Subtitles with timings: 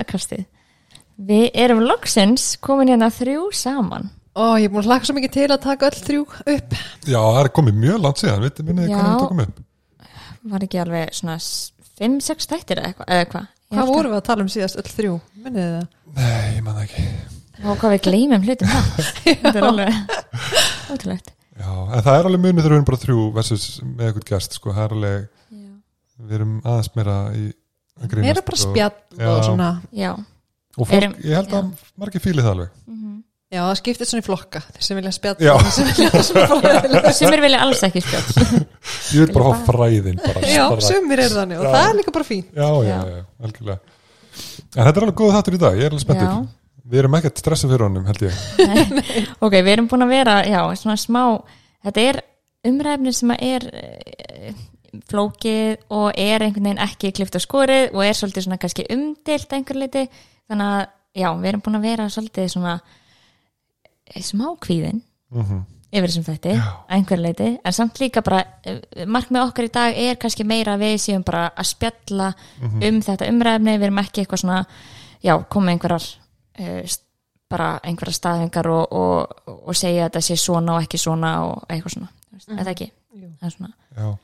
[0.00, 0.46] kvíðakastið
[1.20, 4.06] Við erum loksins komin hérna þrjú saman.
[4.32, 6.76] Ó, ég er búin að hlaka svo mikið til að taka öll þrjú upp.
[7.04, 8.94] Já, það er komið mjög langt síðan, veitir minni Já.
[8.94, 9.58] hvernig við tókum upp?
[10.54, 11.36] Var ekki alveg svona
[12.00, 13.50] 5-6 þættir eða eitthvað eða hvað?
[13.90, 15.18] Vorum við að tala um síðast öll þrjú?
[15.44, 15.92] Minnið þið það?
[16.16, 17.04] Nei, ég man það ekki.
[17.60, 20.00] Og hvað við gleymum hlutum það Þetta er alveg
[20.94, 21.32] ótrúlegt.
[21.60, 24.56] Já, en það er alveg munið þegar við erum bara þrjú versus með eitthvað gæst,
[24.56, 25.72] sko, það er alveg Já,
[26.24, 27.50] við erum aðeins meira í
[28.00, 30.12] er bara spjall og svona Já.
[30.14, 32.70] og fólk, Erum- ég held að margir fíli það alveg.
[32.86, 33.16] Mhm.
[33.50, 34.60] Já, það skiptir svona í flokka.
[34.76, 38.60] Þeir sem vilja spjall þeir sem vilja svona Sumir vilja alls ekki spjall
[39.10, 41.72] Ég vil bara hafa fræðin bara, Já, sumir er þannig og Já.
[41.74, 43.24] það er líka bara fín já, já, Já.
[43.42, 43.78] algjörlega.
[44.76, 46.46] En þetta er alveg góð þáttur í dag, ég er alveg spenntur.
[46.90, 49.34] Við erum ekkert stressað fyrir honum, held ég.
[49.44, 51.22] Ok, við erum búin að vera, já, svona smá
[51.84, 52.20] Þetta er
[52.70, 54.54] umræfni sem að er eh,
[55.10, 59.52] flókið og er einhvern veginn ekki klift á skorið og er svolítið svona kannski umdelt
[59.52, 60.06] einhver leiti,
[60.50, 60.86] þannig að
[61.22, 62.80] já, við erum búin að vera svolítið svona
[64.14, 65.02] eh, smá kvíðin
[65.34, 65.60] mm
[65.90, 66.58] yfir þessum að
[66.94, 68.76] einhver leiti en samt líka bara, eh,
[69.10, 72.28] markmið okkar í dag er kannski meira að við séum bara að spjalla
[72.62, 72.82] Mhm.
[72.86, 74.66] um þetta umræfni við erum ekki eitthvað svona,
[75.24, 76.06] já, komið einhverjar
[76.60, 76.82] uh,
[77.50, 79.34] bara einhverjar staðingar og, og,
[79.66, 82.58] og segja að þetta sé svona og ekki svona og eitthvað svona, mm Mhm.
[82.60, 82.90] eða ekki?
[83.14, 83.28] Jú.
[83.40, 84.16] það er svona, Já,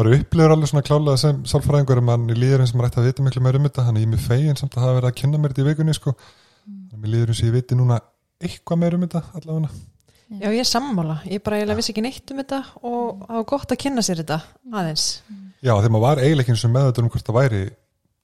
[0.00, 3.08] maður upplifur alveg svona klálega sem sálfræðingur að mann líður eins og maður ætti að
[3.10, 5.10] vita miklu meira um þetta hann er ég er með fegin samt að hafa verið
[5.10, 6.14] að kynna mér þetta í vikunni sko.
[6.16, 6.82] mm.
[6.96, 7.98] mér líður eins og ég viti núna
[8.40, 9.72] eitthvað meira um þetta allavega
[10.30, 13.46] Já, ég er sammála, ég bara eiginlega vissi ekki neitt um þetta og það var
[13.50, 14.38] gott að kynna sér þetta
[14.70, 15.06] aðeins
[15.60, 17.62] Já, þegar maður var eiginlega ekki eins og meðvitað um hvort það væri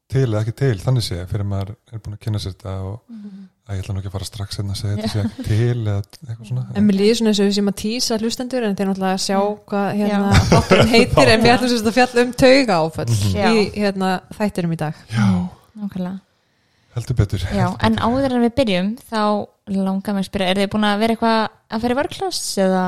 [0.06, 2.94] til eða ekki til, þannig sé fyrir maður er búin að kynna sér þetta og
[2.94, 5.94] að ég ætla nú ekki að fara strax hérna að segja þetta sé til eða
[5.98, 8.88] eitthvað svona En mér líður svona eins og við séum að tísa hlustendur en þeir
[8.90, 9.38] náttúrulega að sjá
[9.72, 13.48] hvað hérna þátturinn heitir en við ætlum sérst að fjalla um tauga áföll Já.
[13.50, 15.00] í hérna, þættinum í dag.
[15.10, 15.26] Já,
[15.80, 16.14] nákvæmlega.
[16.96, 17.48] Heldur betur.
[17.58, 19.20] Já, en áður en við byrjum þá
[19.74, 22.86] langar mér að spyrja, er þið búin að vera eitthvað að fyrir vörklass eða?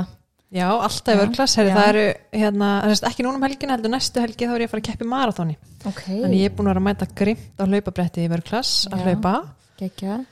[0.54, 2.70] Já, alltaf í vörklass, það eru hérna,
[3.10, 5.58] ekki núna um helgina, heldur næstu helgi þá er ég að fara að keppi marathóni
[5.84, 9.04] ok, Þannig ég er búin að vera að mæta grimt á hlaupabretti í vörklass að
[9.04, 9.34] hlaupa.
[9.82, 10.24] Geggjar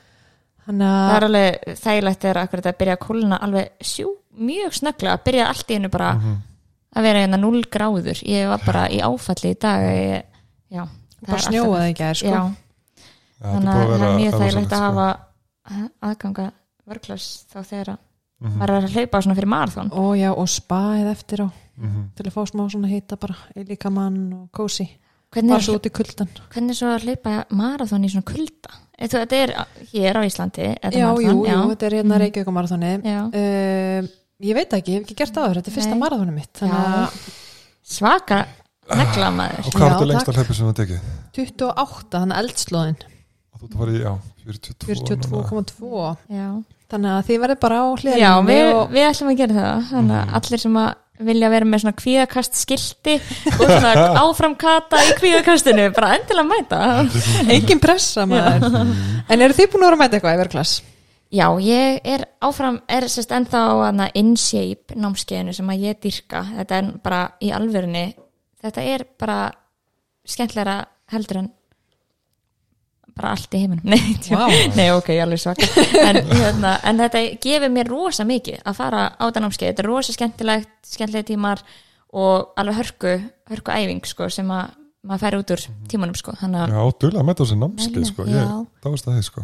[0.67, 4.07] Þannig það er alveg þægilegt er akkurat að byrja að kóluna alveg sjú,
[4.37, 6.33] mjög snögglega að byrja allt í hennu bara Mhm.
[6.97, 8.23] að vera hérna 0 gráður.
[8.27, 10.23] Ég var bara í áfalli í dag ég,
[10.71, 12.51] já, það bara er snjóaði ekki sko.
[13.37, 14.83] Þannig að það er mjög þægilegt að sko.
[14.87, 15.07] hafa
[16.01, 16.51] aðganga
[16.87, 17.97] vörklass þá þegar að
[18.39, 19.49] Mhm, maður er að hlaupa svona fyrir
[20.21, 21.47] já, og spaðið eftir á
[21.77, 22.01] mhm.
[22.15, 24.87] til að fá smá svona hita bara í líkamann og kósi.
[25.31, 28.69] Hvernig er, svo út í kuldan hvernig er svo að hlaupa marathon í svona kulda
[28.97, 29.51] þetta er
[29.93, 31.45] hér á Íslandi Já, jú, marathon?
[31.45, 32.21] jú, þetta er hérna Mhm.
[32.23, 33.19] Reykjavík marathoni já.
[33.27, 34.07] uh,
[34.39, 35.99] Ég veit ekki, ég hef ekki gert það áður Þetta er fyrsta Nei.
[35.99, 37.09] marathoni mitt Já.
[37.83, 38.39] svaka
[38.95, 40.99] negla maður Og hvað er Já, þetta lengst að hlaupa sem það tekið?
[41.37, 42.97] 28, þannig eldslóðin
[43.57, 44.11] Og þú var í, já,
[44.45, 45.47] 42 núna.
[45.49, 46.47] 42,2 já
[46.87, 49.87] Þannig að þið verður bara á Já, hliðinni við, og við ætlum að gera það
[49.91, 50.35] þannig að Mhm.
[50.39, 50.93] allir sem að
[51.25, 53.15] vilja vera með svona kvíðakast skilti
[53.55, 56.81] og svona áframkata í kvíðakastinu bara endilega mæta.
[57.53, 58.93] Engin pressa maður.
[59.27, 60.77] En eru þið búin að vera að mæta eitthvað í verklass?
[61.27, 66.45] Já, ég er áfram er sérst ennþá á hana InShape námskeiðinu sem að ég dyrka
[66.53, 68.05] þetta er bara í alvörunni
[68.63, 69.39] þetta er bara
[70.27, 70.77] skemmtlegra
[71.11, 71.49] heldur en
[73.19, 73.83] bara allt í heiminum.
[73.93, 74.45] Nei, Vá.
[74.77, 75.67] nei ok, alveg svaka.
[76.03, 79.69] En, hérna, en þetta gefur mér rosa mikið að fara á þetta námskeið.
[79.71, 81.63] Þetta er rosa skemmtilegt, skemmtilega tímar
[82.17, 83.15] og alveg hörku,
[83.51, 84.75] hörku æfing sko, sem að
[85.07, 88.25] maður færi út úr tímanum sko, þannig að Já, að mæta þessi námskeið sko.
[88.27, 89.43] Ég, það varst það sko.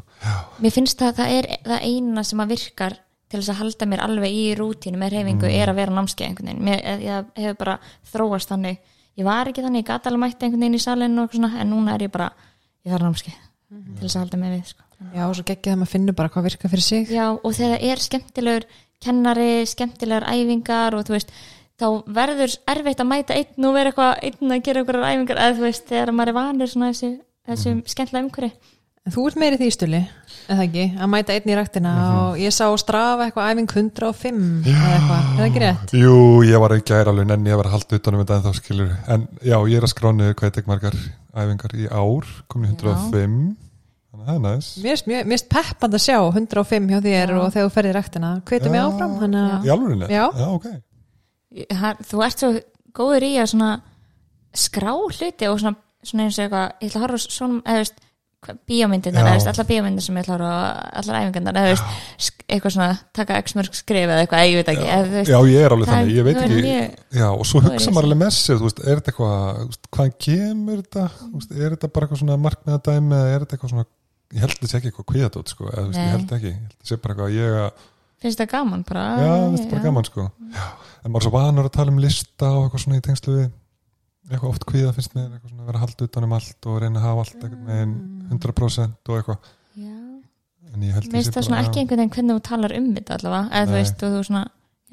[0.64, 2.98] mér finnst það, það er það eina sem að virkar
[3.32, 6.52] til þess að halda mér alveg í rútínu með reyfingu er að vera námskeið einhvern
[6.52, 6.66] veginn.
[6.68, 7.78] Mér, ég hefur bara
[8.12, 8.82] þróast þannig.
[9.18, 11.70] Ég var ekki þannig, ég gat alveg mætti einhvern veginn í salinu og svona, en
[11.74, 12.32] núna er ég bara
[12.84, 13.42] ég þarf námskeið
[13.74, 14.88] til þess að halda mig við sko.
[15.14, 17.10] Já, og svo geggið það maður finnur bara hvað virkar fyrir sig.
[17.12, 18.68] Já, og þegar það er skemmtilegur
[19.04, 21.34] kennari, skemmtilegar æfingar og þú veist,
[21.82, 21.88] þá
[22.20, 25.66] verður erfitt að mæta einn og vera eitthvað einn að gera einhverjar æfingar, eða þú
[25.68, 27.12] veist, þegar maður er vanur svona þessu,
[27.50, 28.54] þessu skemmtilega umhverju
[29.04, 30.00] En þú ert meiri því stuli,
[30.50, 34.92] eða ekki, að mæta einn í ræktina og ég sá strafa eitthvað æfing 105 eða
[34.94, 35.94] eitthvað, er það ekki rétt?
[36.02, 36.16] Jú,
[36.48, 38.94] ég var ekki gæra alveg en ég var að halda utanum þetta en þá skilur
[39.16, 40.98] en já, ég er að skráni hvað ég tek margar
[41.34, 43.38] æfingar í ár, komin í 105
[44.14, 47.00] þannig að það er næs Mér finnst mjög- mér finnst peppand að sjá 105 hjá
[47.08, 47.38] þér Já.
[47.42, 48.86] og þegar þú ferðir ræktina, hvetur mig Já.
[48.90, 50.10] áfram þannig að, Í alvörinni?
[50.12, 50.26] Já.
[50.38, 50.68] já ok
[51.82, 52.50] Ha- þú ert svo
[52.94, 53.72] góður í að svona
[54.54, 56.30] skrá hluti og svona, svona
[58.50, 59.34] og Já.
[59.38, 61.60] veist, allar bíómyndir sem ég ætla að allar æfingarnar,
[62.54, 65.66] eitthvað svona, taka x-mörg skrif eða eitthvað, ég veit ekki, eða þú veist, já, ég
[65.68, 68.60] er alveg þannig, ég veit ekki mjög- já, og svo hugsa maður alveg með sér
[68.60, 71.06] þú veist, er þetta eitthvað, hvaðan kemur þetta?
[71.34, 73.86] Veist, er þetta bara eitthvað svona markmiðadæmi eða er þetta eitthvað svona
[74.34, 76.74] ég held þetta sé ekki eitthvað kvíðatótt sko, eða veist, ég held ekki, ég held
[76.74, 77.90] þetta sé bara eitthvað að ég
[78.24, 80.24] finnst það gaman bara já, þetta er bara gaman sko.
[80.54, 80.64] Já.
[81.04, 83.50] en maður svo vanur að tala um lista og eitthvað svona í tengslu við
[84.32, 86.80] eitthvað oft kvíða finnst mér, eitthvað svona að vera að halda utan um allt og
[86.84, 87.80] reyna að hafa allt eitthvað með
[88.34, 89.54] 100% og eitthvað,
[89.84, 89.96] já,
[90.74, 93.18] en ég held mér finnst það svona ekki einhvern veginn hvernig þú talar um þetta
[93.20, 94.44] allavega, eða þú veist, og þú svona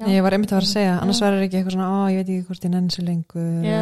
[0.01, 0.07] Já.
[0.07, 2.15] Nei, ég var einmitt að vera að segja, annars verður ekki eitthvað svona, ó, ég
[2.17, 3.81] veit ekki hvort ég nenni svo lengur já,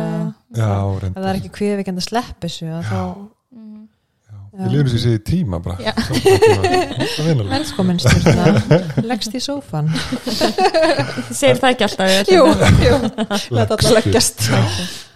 [0.52, 1.22] já, ef reyndar.
[1.24, 3.00] Það er ekki kviðvikend að sleppa þessu að þá
[3.50, 3.88] Mm.
[4.28, 4.60] Já, Já.
[4.60, 5.78] Við lifum sér sér í tíma bara.
[8.04, 8.46] Styrna
[9.10, 9.88] leggst í sófan
[11.32, 12.08] segir það ekki alltaf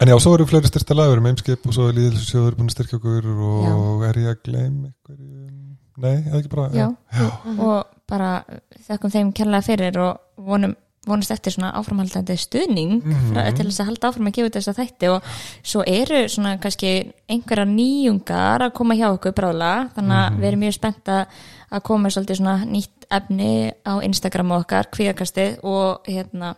[0.00, 2.74] En já, svo eru fleiri styrsta lagur um eimskip og svo er líðilsjóður búin að
[2.76, 5.54] styrkja okkur og er ég að gleyma einhverjum?
[5.98, 6.84] Nei, eða ekki bara já,
[7.58, 8.28] og bara
[8.86, 10.76] þakkum þeim kærlega fyrir og vonum
[11.08, 13.32] vonast eftir svona áframhaldandi stuðning Mhm.
[13.32, 15.22] frá, til þess að halda áfram að gefa þess að þætti og
[15.64, 16.90] svo eru svona kannski
[17.28, 20.38] einhverja nýjungar að koma hjá okkur bráðlega, þannig að Mhm.
[20.40, 21.26] við erum mjög spennt að
[21.72, 26.54] að koma svolítið svona nýtt efni á Instagram okkar, kvíðakastið og hérna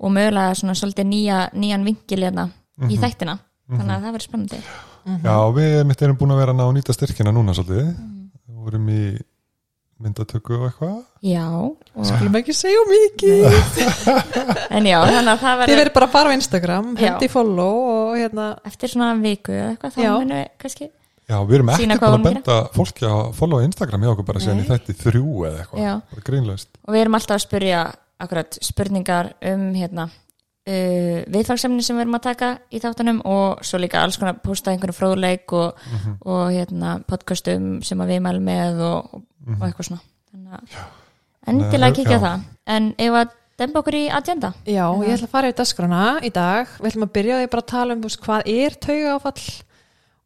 [0.00, 2.50] og mögulega svona svolítið nýja, nýjan vinkil hérna
[2.88, 3.02] í Mhm.
[3.04, 3.38] þættina,
[3.70, 4.60] þannig að það verður spennandi.
[5.24, 7.90] Já, við mitt erum búin að vera að ná að nýta styrkina núna svolítið.
[7.96, 8.30] Mhm.
[8.48, 9.02] Við vorum í
[10.00, 11.04] myndatöku og eitthvað.
[11.22, 13.42] Já, og, skulum ekki segja mikið.
[14.76, 17.74] En já, þannig að það þið verður verður bara að fara á Instagram hendi follow
[17.90, 20.88] og hérna eftir svona viku eða eitthvað, þá munum við kannski
[21.30, 24.56] Já, við erum ekki búin að benda fólki að followa Instagram hjá okkur bara síðan
[24.58, 24.64] Nei.
[24.64, 26.24] í þætti þrjú eða eitthvað.
[26.26, 26.70] Grínlaust.
[26.88, 27.82] Og við erum alltaf að spyrja
[28.20, 30.08] akkurat spurningar um hérna
[30.70, 34.70] uh, viðfangsefni sem við erum að taka í þáttunum og svo líka alls konar posta
[34.72, 36.16] einhverjum fróðleik og, Mhm.
[36.24, 39.20] og hérna podcastum sem að við mælum með og,
[39.58, 40.00] og eitthvað svona.
[40.30, 40.74] Þannig að
[41.50, 42.18] endilega á já.
[42.24, 42.40] það.
[42.66, 43.30] En ef að
[43.60, 44.52] demba okkur í agenda?
[44.64, 46.68] Já, ég ætla að fara í dagskrána í dag.
[46.80, 49.62] Við ætlum að byrja því bara að tala um veist, hvað er tauga áfall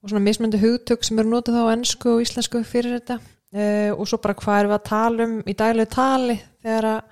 [0.05, 3.21] og svona mismöndi hugtök sem eru notið á ennsku og íslensku fyrir þetta.
[3.55, 7.03] Uh, og svo bara hvað erum við að tala um í daglegu tali þegar að,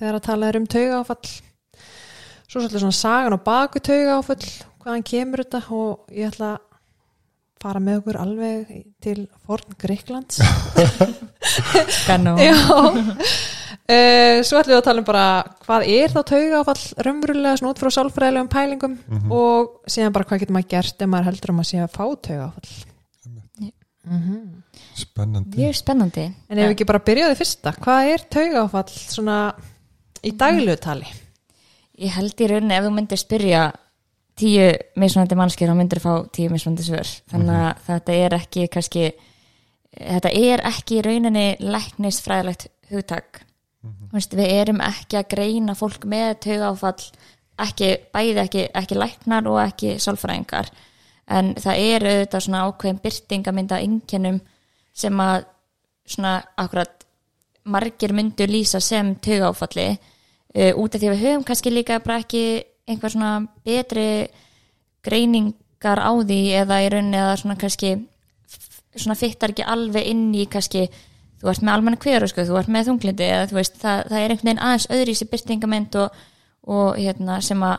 [0.00, 1.30] þegar að tala er um tauga áfall
[2.56, 4.46] svo svolítið svona sagan og baku tauga áfall
[4.82, 5.60] hvaðan kemur þetta?
[5.76, 6.62] Og ég ætla að
[7.62, 8.72] fara með okkur alveg
[9.02, 10.40] til forn Greiklands
[12.40, 12.56] Já.
[13.86, 15.24] Uh, Svo ætlum við að tala um bara
[15.64, 19.32] hvað er þá tauga áfall raunverulega svona út frá sálfræðilegum pælingum Mhm.
[19.32, 22.04] og síðan bara hvað getur maður gert ef maður heldur um að sé að fá
[22.28, 22.70] tauga áfall
[24.96, 25.58] Spennandi.
[25.58, 26.24] Mjög spennandi.
[26.48, 29.38] En ef við ekki bara byrja á því fyrsta hvað er tauga áfall svona
[30.24, 31.08] í daglegu tali
[32.02, 33.62] ég held í rauninni ef þú myndir spyrja
[34.36, 34.66] tíu
[35.00, 37.12] mismunandi mannskjör þá myndir fá tíu mismunandi svör.
[37.32, 39.06] Þannig að þetta er ekki kannski
[39.96, 43.42] þetta er ekki í rauninni læknisfræðilegt hugtak.
[43.84, 47.10] Mm Veist, við erum ekki að greina fólk með taugáfall
[47.58, 50.70] ekki, bæði ekki, ekki læknar og ekki sálfræðingar.
[51.26, 54.40] En það er auðvitað svona ákveðin byrtingamynda einkennum
[54.94, 55.46] sem að
[56.06, 57.06] svona akkurat
[57.66, 59.96] margir myndu lýsa sem taugáfalli
[60.56, 62.44] uh, út af því að við höfum kannski líka bara ekki
[62.86, 63.32] einhver svona
[63.66, 64.08] betri
[65.06, 67.96] greiningar á því eða í rauninni eða svona kannski
[68.96, 70.86] svona fittar ekki alveg inn í kannski
[71.40, 74.22] þú ert með almenna kveru sko, þú ert með þunglindi eða þú veist, það, það
[74.22, 76.22] er einhvern veginn aðeins öðri í sér byrtingament og,
[76.76, 77.76] og hérna sem að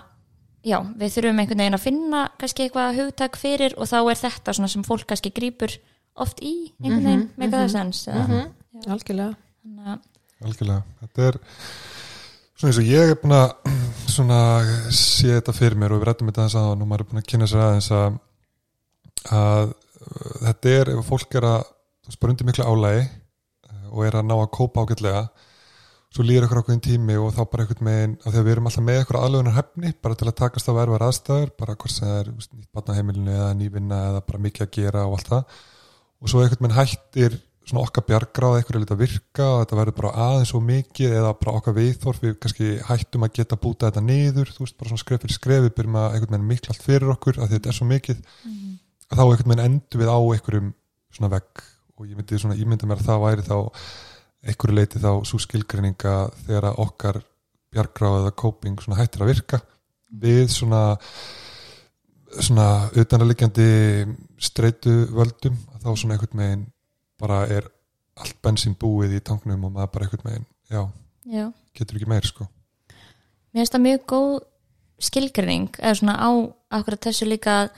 [0.67, 4.55] já, við þurfum einhvern veginn að finna kannski eitthvað hugtak fyrir og þá er þetta
[4.57, 5.73] svona sem fólk kannski grípur
[6.17, 6.53] oft í
[6.83, 9.33] einhvern veginn, með það sens mm Algjörlega.
[10.45, 11.37] Algjörlega, þetta er
[12.57, 13.73] svona eins og ég er búin að
[14.15, 14.39] svona
[14.89, 17.27] sé þetta fyrir mér og við rættum þetta aðeins að og maður er búin að
[17.31, 18.21] kynna sér aðeins að,
[19.39, 21.67] að uh, þetta er ef fólk er að
[22.31, 25.27] undir miklu álægi uh, og er að ná að kópa ágætlega
[26.15, 28.69] svo líður ykkur ákveðin tími og þá bara einhvern megin af því að við erum
[28.69, 32.07] alltaf með ykkur aðlögunar hefni bara til að takast á verðvar aðstæður bara hvort sem
[32.07, 35.59] það er nýtt batnaheimilinu eða nývinna eða bara mikið að gera og allt það.
[36.17, 37.37] Og svo einhvern megin hættir
[37.67, 41.15] svona okkar bjargráð eitthvað er litið að virka og þetta verður bara aðeins svo mikið
[41.19, 44.91] eða bara okkar viðþorf við kannski hættum að geta búta þetta niður þú veist bara
[44.91, 47.77] svona skref fyrir skrefi byrjum að einhvern veginn mikla allt fyrir okkur að þetta er
[47.77, 48.21] svo mikið.
[49.07, 50.69] Að þá einhvern veginn endur við á einhverjum
[51.17, 51.65] svona vegg
[51.97, 53.57] og ég myndi svona ímynda mér að það væri þá
[54.47, 57.19] einhverju leiti þá svo skilgreininga þegar okkar
[57.73, 59.61] bjargráð eða coping svona hættir að virka
[60.23, 60.81] við svona
[62.37, 63.69] svona utanaliggjandi
[64.39, 66.65] streitu völdum að þá svona einhvern veginn
[67.21, 67.67] bara er
[68.17, 70.81] allt bensín búið í tanknum og maður bara einhvern veginn já,
[71.25, 71.45] já,
[71.77, 72.47] getur ekki meir sko.
[73.53, 74.31] Mér finnst það mjög góð
[75.07, 76.29] skilgrinning eða svona á
[76.79, 77.71] akkurat þessu líka að,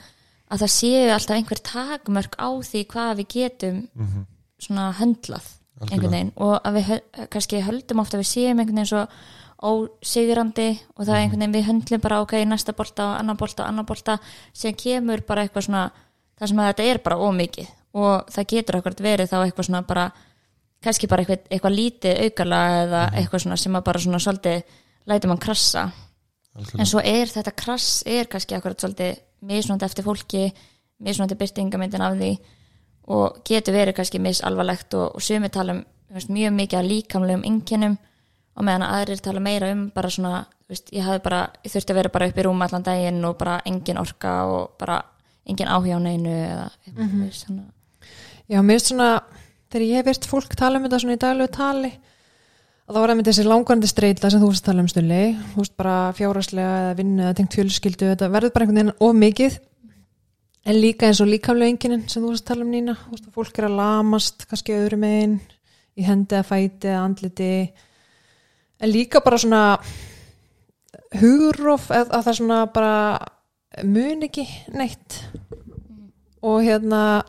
[0.50, 4.24] að það séu alltaf einhver takmörk á því hvað við getum mhm,
[4.60, 5.90] svona höndlað Algjörlega.
[5.90, 6.32] einhvern veginn.
[6.40, 9.04] Og að við kannski höldum ofta við séum einhvern veginn svo
[9.60, 13.64] ósigurandi og það er einhvern veginn við höndlum bara ok, næsta bolta og annar bolta
[13.64, 14.16] og annar bolta
[14.56, 15.82] sem kemur bara eitthvað svona
[16.40, 19.82] það sem að þetta er bara ómikið og það getur akkurat verið þá eitthvað svona
[19.86, 20.10] bara
[20.80, 24.62] kannski bara eitthvað, eitthvað lítið aukala eða eitthvað svona sem að bara svona svolítið
[25.10, 25.90] lætur mann krassa
[26.54, 26.80] algjörlega.
[26.80, 29.20] en svo er þetta krass er kannski akkurat svolítið
[29.50, 30.44] misnandi eftir fólki
[31.00, 32.32] misnandi byrtingamyndin af því
[33.10, 36.88] og getur verið kannski misalvarlegt og, og sumi tala um þú veist, mjög mikið að
[36.90, 37.98] líkamlegum einkennum
[38.58, 41.94] og meðan að aðrir tala meira um bara svona, veist, ég hafði bara ég þurfti
[41.94, 44.98] að vera bara upp í rúm allan daginn og bara engin orka og bara
[45.46, 47.70] engin áhjá neinu eða eitthvað mm -hmm.
[48.50, 49.10] Já, mér finnst svona,
[49.70, 51.90] þegar ég hef virt fólk tala um þetta svona í daglegu tali
[52.90, 55.18] að það var einmitt þessi langvarandi streita sem þú veist að tala um stulli,
[55.52, 59.14] þú veist bara fjáraslega eða vinnu eða tengt fjölskyldu þetta verður bara einhvern veginn of
[59.20, 59.60] mikið.
[60.66, 63.30] En líka eins og líkamlega enginin sem þú veist að tala um nýna, þú veist
[63.30, 65.38] að fólk er að lamast kannski öðru megin
[65.94, 67.54] í hendi eða fæti eða andliti.
[68.82, 69.64] En líka bara svona
[71.22, 72.94] hugurof að, að það svona bara
[73.86, 75.22] mun ekki neitt.
[76.42, 77.20] Og hérna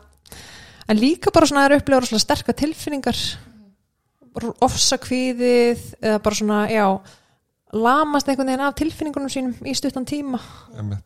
[0.92, 3.18] en líka bara svona er upplegur svona sterkar tilfinningar.
[4.64, 6.86] Ofsa kvíðið eða bara svona, já
[7.72, 10.40] lamast einhvern veginn af tilfinningunum sínum í stuttan tíma.
[10.76, 11.02] Þannig,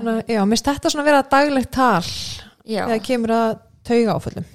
[0.00, 2.06] að, já, mér finnst þetta svona vera daglegt tal
[2.64, 3.52] já, þegar kemur að
[3.86, 4.48] tauga áföllum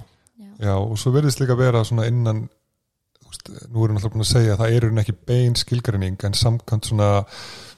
[0.56, 2.46] Já, og svo verðist líka vera svona innan
[3.26, 6.90] veist, nú erum alltaf búin að segja að það er ekki bein skilgreining en samkvæmt
[6.90, 7.10] svona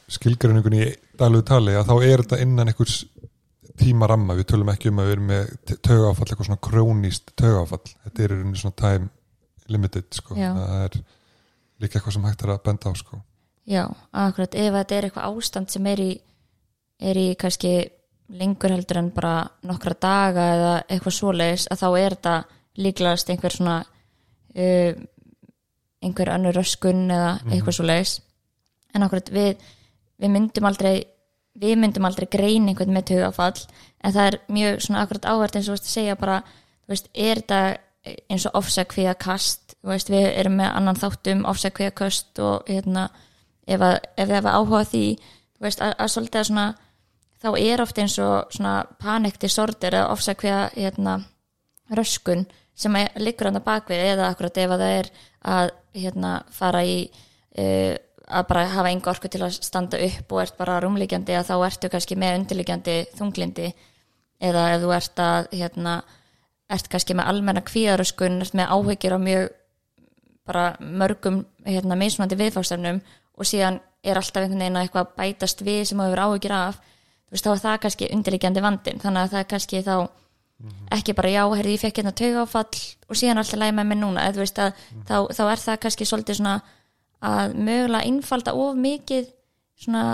[0.09, 0.85] skilgreiningun í
[1.19, 3.01] daglegu tali að þá er þetta innan einhvers
[3.81, 5.55] tímaramma, við tölum ekki um að við erum með
[5.87, 9.09] tögáfall, eitthvað svona króníst tögáfall, þetta er rauninni svona time
[9.69, 11.01] limited, sko, það er
[11.79, 13.21] líka eitthvað sem hægt er að benda á, sko.
[13.69, 13.85] Já,
[14.17, 14.55] akkurat.
[14.57, 16.13] Ef þetta er eitthvað ástand sem er í
[16.99, 17.73] er í kannski
[18.39, 19.35] lengur heldur en bara
[19.69, 22.35] nokkra daga eða eitthvað svoleiðis að þá er þetta
[22.79, 25.05] líklegast einhver svona uh,
[26.05, 28.17] einhver önnur röskun eða eitthvað svoleiðis.
[28.95, 29.65] En akkurat við
[30.19, 30.97] við myndum aldrei
[31.59, 33.59] við myndum aldrei grein einhvern með tugafall
[34.05, 36.95] en það er mjög svona akkurat áhvert eins og þú veist að segja bara þú
[36.95, 37.61] veist, er þetta
[38.29, 39.75] eins og ofsækviða kast?
[39.79, 43.09] Þú veist, við erum með annan þáttum ofsækviða kast og hérna
[43.67, 46.69] ef, að, ef við hefum áhuga á því þú veist, að, að svolítið að svona
[47.39, 51.19] þá er oft eins og svona panic disorder eða ofsækviða hérna,
[51.95, 52.47] röskun
[52.79, 55.11] sem liggur hann að bakvið eða akkurat ef að það er
[55.55, 57.95] að hérna, fara í uh,
[58.29, 61.55] að bara hafa enga orku til að standa upp og ert bara rúmlíkjandi að þá
[61.67, 63.69] ertu kannski með undirlíkjandi þunglindi
[64.49, 65.95] eða ef þú ert að hérna,
[66.71, 69.49] ert kannski með almenna kvíðaröskun ert með áhyggjur á mjög
[70.49, 73.03] bara mörgum hérna, mismunandi viðfástefnum
[73.39, 76.79] og síðan er alltaf einhvern veginn að eitthvað bætast við sem þú hefur áhyggjur af
[76.79, 79.97] þú veist þá er það kannski undirlíkjandi vandin þannig að það er kannski þá
[80.95, 84.25] ekki bara já, herri, ég fekk hérna taugáfall og síðan alltaf læg með mér núna.
[84.27, 86.55] Eða, þú veist að þá, þá er það kannski svolítið svona
[87.25, 89.33] að mögulega innfalda of mikið
[89.79, 90.05] svona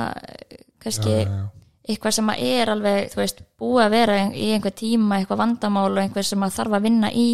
[0.82, 1.44] kannski já, já, já.
[1.88, 5.90] eitthvað sem að er alveg, þú veist, búið að vera í einhver tíma, eitthvað vandamál
[5.90, 7.28] og einhver sem að þarf að vinna í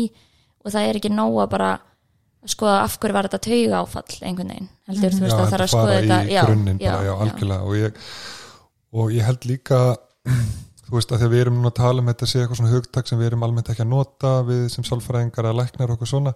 [0.61, 1.71] og það er ekki nóg að bara
[2.41, 5.55] að skoða af hverju var þetta tauga áfall einhvern veginn, heldur, þú veist, já, það
[5.55, 7.69] þarf að skoða þetta í grunninn bara, já, algjörlega.
[7.69, 8.03] Og ég,
[8.91, 9.81] og ég held líka
[10.91, 13.11] þú veist að að við erum núna að tala um þetta sé eitthvað svona hugtak
[13.11, 16.33] sem við erum almennt ekki að nota við sem sálfræðingar að læknar eitthvað svona.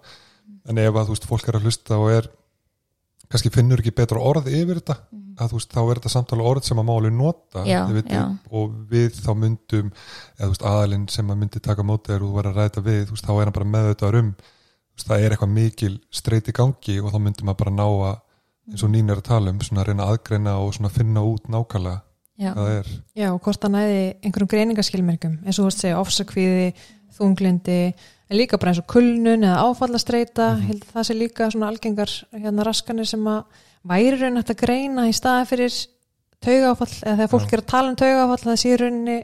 [0.65, 2.29] En ef að þú veist fólk er að hlusta og er
[3.31, 4.97] kannski finnur ekki betra orð yfir þetta
[5.35, 8.15] að þú veist þá er þetta samtala orð sem að máli nota Já, þið vitið,
[8.15, 8.25] já.
[8.55, 12.29] og við þá myndum eða þú veist aðalinn sem að myndi taka móti þegar þú
[12.37, 15.09] verður að ræta við þú veist þá er hann bara með þetta um þú veist,
[15.09, 18.15] það er eitthvað mikil streyt í gangi og þá myndum að bara ná að
[18.71, 21.21] eins og Nín er að tala um, svona að reyna að aðgreina og svona finna
[21.25, 22.01] út nákvæmlega
[22.41, 22.51] já,
[23.15, 26.67] Já, og hvort það næði einhverjum greiningaskilmerkum eins og þú veist segja ofsakvíði,
[27.15, 27.79] þunglindi
[28.25, 32.11] en líka bara eins og kulnun eða áfallastreita, mm að það sé líka svona algengar
[32.33, 33.43] hérna raskanir sem að
[33.85, 35.75] væri raun hægt að greina í staði fyrir
[36.45, 37.53] taugaáfall, eða þegar fólk Já.
[37.53, 39.19] er að tala um taugaáfall það sé rauninni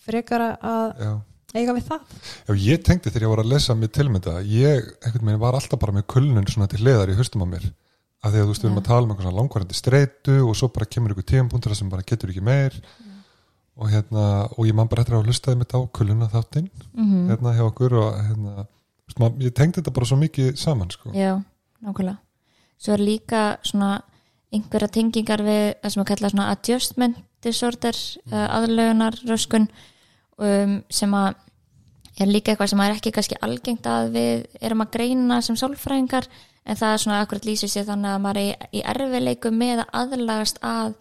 [0.00, 1.12] frekar að Já.
[1.54, 2.16] eiga við það.
[2.48, 5.80] Já, ég tengdi þegar ég var að lesa mér tilmynda ég, einhvern veginn, var alltaf
[5.82, 7.68] bara með kulnun svona til hliðar í höstum á mér
[8.20, 10.68] af því að þú veist, við erum að tala um svona langvarandi streitu og svo
[10.74, 12.76] bara kemur ykkur tímapunktur sem bara getur ekki meir.
[13.80, 14.24] Og hérna,
[14.58, 17.94] og ég man bara eftir að hlustaði mitt á kuluna þáttinn mm hérna hjá okkur
[17.96, 18.66] og hérna,
[19.08, 21.14] veist, maður, ég tengdi þetta bara svo mikið saman, sko.
[21.16, 21.38] Já,
[21.80, 22.18] nákvæmlega.
[22.80, 24.02] Svo er líka svona
[24.50, 27.96] einhverja tengingar við það sem að kalla svona adjustment disorder
[28.32, 29.68] uh, aðlögunar röskun
[30.36, 31.38] um, sem að
[32.20, 36.26] er líka eitthvað sem er ekki kannski algengt að við erum að greina sem sálfræðingar
[36.70, 39.94] en það er svona akkurat lýsir sér þannig að maður er í, erfileikum með að
[40.00, 40.92] aðlagast að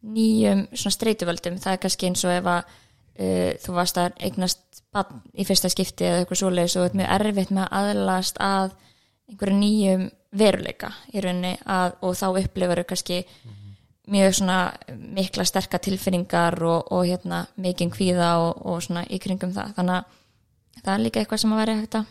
[0.00, 1.58] nýjum svona streituvöldum.
[1.60, 5.70] Það er kannski eins og ef að uh, þú varst að eignast barn í fyrsta
[5.70, 8.76] skipti eða eitthvað svoleiðis og þú ert mjög erfitt með að aðlast að
[9.30, 10.06] einhverju nýjum
[10.40, 13.20] veruleika í rauninni að, og þá upplifur kannski
[14.10, 14.58] mjög svona
[14.90, 19.76] mikla sterka tilfinningar og, og hérna mikinn kvíða og, og svona í kringum það.
[19.76, 22.08] Þannig að það er líka eitthvað sem að vera hægt að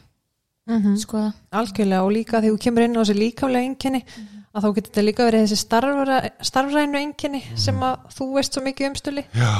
[0.69, 0.97] Mhm.
[1.01, 2.03] skoða algjörlega.
[2.05, 4.03] Og líka því þú kemur inn á þessi líkamlega einkenni
[4.49, 8.63] að þá getur þetta líka verið þessi starfra, starfrænu einkenni sem að þú veist svo
[8.65, 9.51] mikið umstuli Já,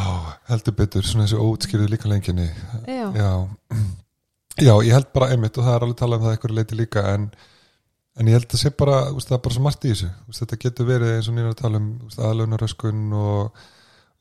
[0.50, 2.48] heldur betur, svona þessi óutskýrðu líka lenginni
[2.88, 3.06] Já.
[3.14, 3.32] Já.
[4.60, 7.04] Já, ég held bara einmitt og það er alveg talað um það eitthvað leiti líka
[7.14, 7.28] en,
[8.20, 10.10] en ég held að sé bara, úst, það er bara svo margt í þessu.
[10.28, 11.88] Úst, þetta getur verið eins og nýra að tala um
[12.18, 13.62] aðlaunaröskun og,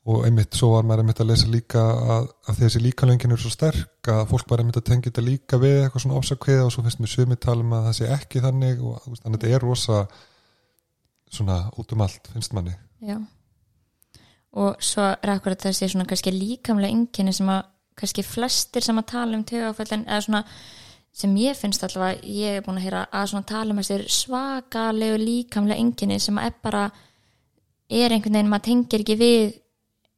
[0.07, 1.81] og einmitt, svo var maður einmitt að lesa líka
[2.15, 5.59] að, að þessi líkalengin eru svo sterk að fólk bara einmitt að tengja þetta líka
[5.61, 8.43] við eitthvað svona ofsakveða og svo finnst mér sumið tala um að það sé ekki
[8.45, 9.99] þannig og þannig að þetta er rosa
[11.29, 12.75] svona út um allt, finnst manni
[13.05, 13.19] Já.
[14.59, 17.67] Og svo er akkurat þessi svona kannski líkamlega enginni sem að
[17.99, 20.43] kannski flestir sem að tala um tögaföllin eða svona
[21.19, 25.19] sem ég finnst allavega, ég er búin að heyra að svona tala um þessir svakalegu
[25.21, 26.83] líkamlega enginni sem að er bara
[27.89, 29.57] er einhvern veginn, maður tengir ekki við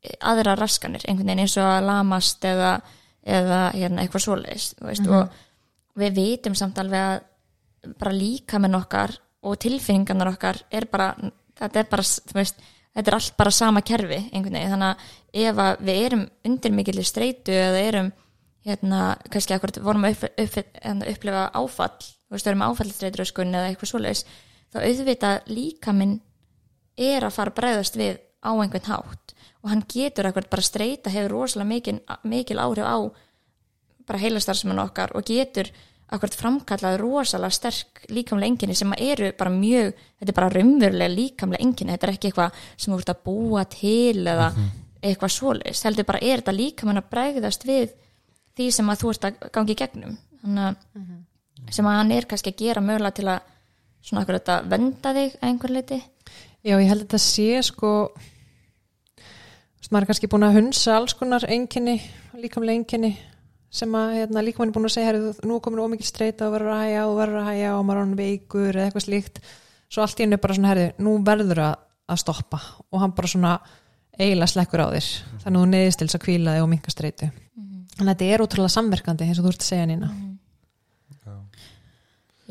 [0.02, 2.72] aðra raskanir, einhvern veginn eins og að lamast eða,
[3.22, 9.14] eða hérna, eitthvað svoleiðis, þú veist, og við vitum samt alveg að bara líkaminn okkar
[9.46, 11.12] og tilfinningarnar okkar er bara,
[11.58, 12.06] þetta er bara,
[12.38, 12.64] veist,
[12.96, 16.76] þetta er allt bara sama kerfi einhvern veginn, þannig að ef að við erum undir
[16.78, 18.12] mikillir streitu eða erum
[18.66, 19.04] hérna,
[19.34, 23.70] kannski akkurat vorum að upp, upp, hérna, upplifa áfall þú veist, við erum áfallistreitröskun eða
[23.72, 24.26] eitthvað svoleiðis,
[24.72, 26.20] þá auðvitað líka minn
[27.02, 29.36] er að fara bregðast við á einhvern hátt.
[29.62, 32.98] Og hann getur akkurat bara streita hefur rosalega mikil, mikil áhrif á
[34.08, 35.70] bara heilastarfsmenn okkar og getur
[36.12, 41.64] akkurat framkallað rosalega sterk líkamlega enginni sem eru bara mjög, þetta er bara raunverulega líkamlega
[41.64, 44.50] enginni, þetta er ekki eitthvað sem þú ert að búa til eða
[45.02, 47.94] eitthvað svoleiðis, heldur bara er þetta líkamann að bregðast við
[48.58, 50.18] því sem að þú ert að gangi í gegnum.
[50.42, 51.12] Þannig að
[51.72, 53.50] sem að hann er kannski að gera mögulega til að
[54.02, 56.00] svona akkurat að venda þig einhver leiti
[56.62, 57.92] Já, ég held að þetta sé sko
[59.90, 61.98] maður er kannski búin að hunsa alls konar einkenni,
[62.38, 63.12] líkamlega einkenni
[63.72, 65.14] sem að hérna, líkamann er búin að segja
[65.48, 68.02] nú er komin ómikið streita og verður að hæja og verður að hæja og maður
[68.02, 69.40] er hann veikur eða eitthvað slíkt.
[69.92, 71.78] Svo allt í hennu bara svona herri, nú verður að,
[72.12, 72.60] að stoppa.
[72.92, 73.54] Og hann bara svona
[74.20, 75.08] eiginlega slekkur á þér.
[75.46, 77.32] Þannig að þú neðist til þess að kvíla þig og minka streitu
[78.02, 80.12] þannig að þetta er útrúlega samverkandi eins og þú ert að segja nýna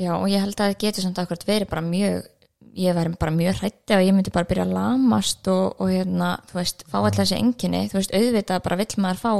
[0.00, 2.28] Já, og ég held að það getur samt akkurat verið bara mjög
[2.76, 6.36] ég væri bara mjög hrætti og ég myndi bara byrja að lamast og, og hérna,
[6.50, 9.32] þú veist, fá alltaf þessi enginni, þú veist, auðvitað bara vill maður fá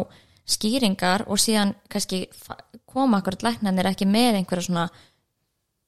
[0.51, 2.25] skýringar og síðan kannski
[2.91, 4.89] koma akkurat læknarnir ekki með einhverja svona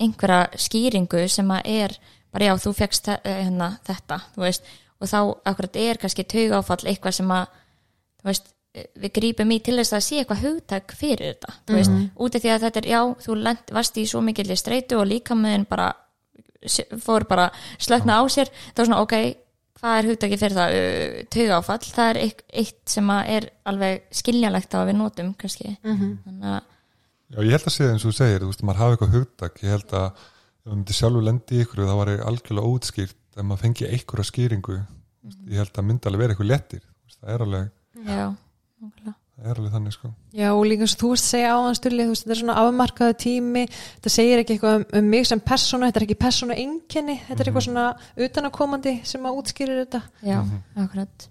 [0.02, 1.96] einhverja skýringu sem að er
[2.33, 5.18] bara já, þú fegst hérna, þetta, þú veist, og þá
[5.50, 7.46] akkurat er kannski taugáfall eitthvað sem að
[8.22, 11.98] þú veist, við grípum í til þess að sé eitthvað hugtak fyrir þetta þú veist,
[12.24, 15.11] út af því að þetta er, já, þú lent, varst í svo mikilli streitu og
[15.11, 15.90] líka með bara
[17.03, 17.48] fór bara
[17.79, 18.51] slökna á sér.
[18.72, 19.16] Þá er svona, ok,
[19.81, 20.77] hvað er hugtaki fyrir það?
[20.77, 25.33] Uh, taugáfall, það er eitt, eitt sem að er alveg skiljanlegt á að við notum
[25.40, 25.77] kannski.
[25.83, 26.61] Þannig að
[27.33, 29.61] Já, ég held að segja eins og þú segir, þú veist, maður hafi eitthvað hugtak,
[29.64, 33.16] ég held að ef maður myndi sjálfur lendi í ykkur þá var ég algjörlega ótskýrt
[33.38, 34.77] ef maður fengi einhverja skýringu.
[35.22, 36.51] Mm ég held að myndi alveg vera eitthvað
[36.83, 37.70] veist, það er alveg,
[38.05, 38.25] já,
[38.83, 39.14] nákvæmlega.
[39.50, 40.11] Er alveg þannig sko.
[40.38, 42.57] Já, og líka eins og þú veist segja áðan stulli, þú veist, þetta er svona
[42.62, 43.64] afmarkaðu tími,
[43.98, 47.40] þetta segir ekki eitthvað um, um mig sem persónu, þetta er ekki persónu einkenni, þetta
[47.44, 47.87] er eitthvað svona
[48.28, 50.02] utanakomandi sem að útskýrir þetta.
[50.26, 50.38] já,
[50.87, 51.28] akkurat.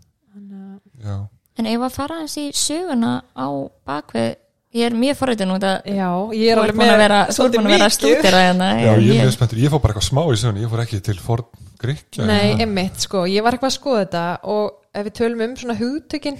[1.01, 1.17] Já,
[1.59, 3.47] en ef að fara eins í söguna á
[3.87, 4.31] bakvið?
[4.71, 7.65] Ég er mjög forritin út að Já, ég er alveg að vera, þú svolítið búin
[7.67, 7.97] að vera að mikið.
[7.97, 10.71] stúdira hérna já ég er mjög spenntur, ég fór bara eitthvað smá í söguna, ég
[10.71, 11.49] fór ekki til forn
[11.81, 15.57] Gríkja Nei, einmitt, sko, ég var eitthvað að skoða þetta og ef við tölum um
[15.59, 16.39] svona hugtökin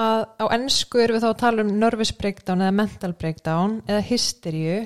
[0.00, 4.04] að á ennsku erum við þá að tala um nervous breakdown eða mental breakdown eða
[4.10, 4.78] hysteríu,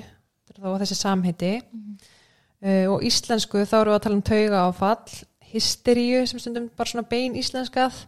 [0.47, 4.65] þetta er þá þessi samhiti uh, og íslensku þá erum við að tala um tauga
[4.69, 5.19] áfall
[5.55, 8.03] hysteríu sem stundum bara svona bein íslenskað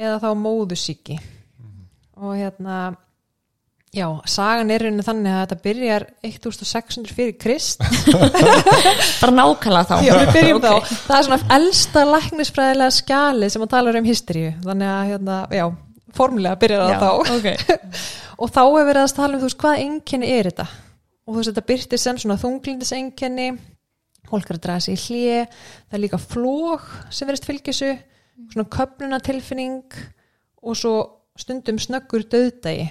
[0.00, 1.20] eða þá móðusíki
[2.20, 2.80] og hérna
[3.94, 7.82] já, sagan er rauninni þannig að þetta byrjar 1600 fyrir Krist.
[9.22, 9.94] Bara nákvæmlega þá.
[10.06, 10.92] Já, við byrjum þá.
[10.94, 14.52] Það er svona elsta læknisfræðilega skjalið sem að tala um hysteríu.
[14.66, 15.64] Þannig að, hérna, já,
[16.16, 17.34] formulega byrjar það þá.
[17.36, 17.80] ok.
[18.40, 20.66] Og þá er verið að tala um, þú veist, hvað einkenni er þetta?
[21.26, 23.48] Og þú veist, þetta byrtir sem svona þunglindis einkenni,
[24.30, 25.42] fólk er að draga sig í hlje,
[25.90, 27.90] það er líka flók sem verist fylgisu,
[28.50, 29.98] svona köfnunatilfinning
[30.64, 30.94] og svo
[31.40, 32.88] stundum snöggur döðdagi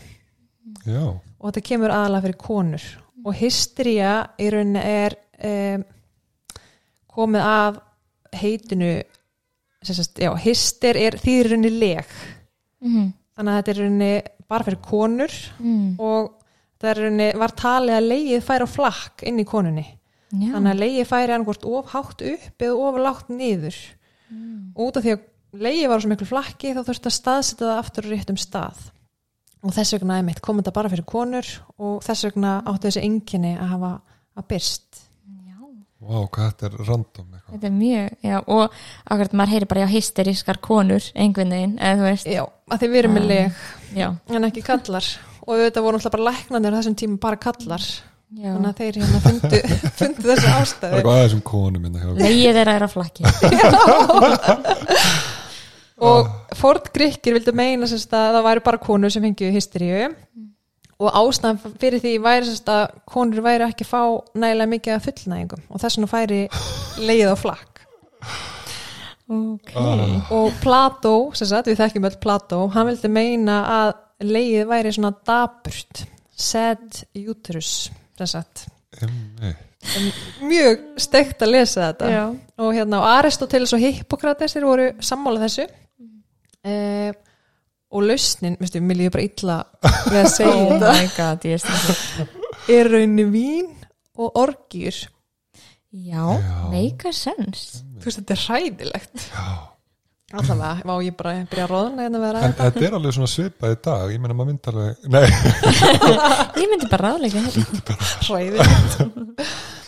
[0.85, 2.87] já, og þetta kemur aðalega fyrir konur
[3.25, 5.15] og hystería í rauninni er
[5.49, 5.85] um,
[7.09, 7.79] komið af
[8.39, 8.93] heitinu
[9.83, 12.13] sem sagt, já, hyster er rauninni leg
[12.81, 13.13] Mhm.
[13.37, 14.11] þannig að þetta er rauninni
[14.49, 15.99] bara fyrir konur mm.
[15.99, 16.31] og
[16.79, 19.85] það er rauninni, var talið að leið færi á flakk inn í konunni
[20.29, 20.51] Já.
[20.53, 23.79] þannig að leið færi annarkvort of hátt upp eða of lágt niður
[24.29, 24.73] Mm.
[24.77, 25.21] út af því að
[25.57, 28.81] leið var svo miklu flakki þá þurfti að staðsetja það aftur á réttum stað
[29.65, 31.47] og þess vegna kom þetta bara fyrir konur
[31.81, 33.91] og þess vegna áttu þessi enginni að hafa
[34.37, 34.99] að byrst
[35.99, 37.53] Vá, hvað þetta er random eitthvað.
[37.53, 38.71] Þetta er mjög, já, og
[39.03, 42.27] akkurat maður heyri bara já hysterískar konur einhvern veginn, eða þú veist.
[42.31, 43.49] Já, að þið verið með leg
[44.37, 45.05] en ekki kallar.
[45.43, 47.83] Og þetta voru náttúrulega bara læknandir á þessum tíma bara kallar.
[48.29, 48.53] Já.
[48.53, 49.59] Þannig að þeir hérna fundu,
[49.99, 52.23] fundu þessu Það er eitthvað aðeins um konum minna hjá okkur.
[52.23, 53.21] Legið þeirra er á flakki.
[56.09, 59.97] Og Ford Grykkir vildu meina að það væri bara konur sem fengið hysteríu
[60.99, 64.01] og ástæðan fyrir því væri sérst, að konur væri ekki að fá
[64.35, 66.39] nægilega mikið af fullnæðingum og þess vegna færi
[67.07, 67.83] leið á flakk.
[69.29, 69.71] Ok.
[69.77, 73.91] Ah, og Plató, sem sagt, við þekkjum öll Plató hann vildi meina að
[74.25, 76.03] leið væri svona daburt
[76.39, 78.67] sad uterus sem sagt.
[78.99, 79.65] Einmitt.
[80.43, 82.09] mjög steikt að lesa þetta.
[82.11, 82.23] Já,
[82.59, 85.69] og hérna og Aristoteles og Hippokrates þeir voru sammála þessu.
[86.67, 87.13] Eh,
[87.89, 89.57] og lausnin, veistu, mér líður bara illa
[90.09, 90.91] við að segja oh þetta.
[90.93, 93.71] My god, ég veist er rauninni vín
[94.19, 94.99] og orgjur
[95.89, 96.69] Já, Já.
[96.69, 97.81] make a sense.
[97.97, 99.23] Þú veist, þetta er hræðilegt.
[99.33, 99.45] Já.
[100.37, 103.79] allavega, má ég bara byrja að róðna hérna En þetta er alveg svona svipað í
[103.87, 105.23] dag, ég meina maður myndi alveg, nei,
[106.61, 107.97] Ég myndi bara ráðleika þetta.
[108.27, 109.01] Hræðilegt.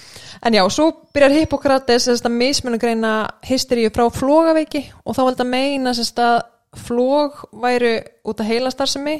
[0.41, 3.11] En já, svo byrjar Hippokrates að mismunum greina
[3.45, 6.39] hysteríu frá flogaveiki og þá veldi að meina sérst, að
[6.77, 9.17] flog væri út af heilastarfsemi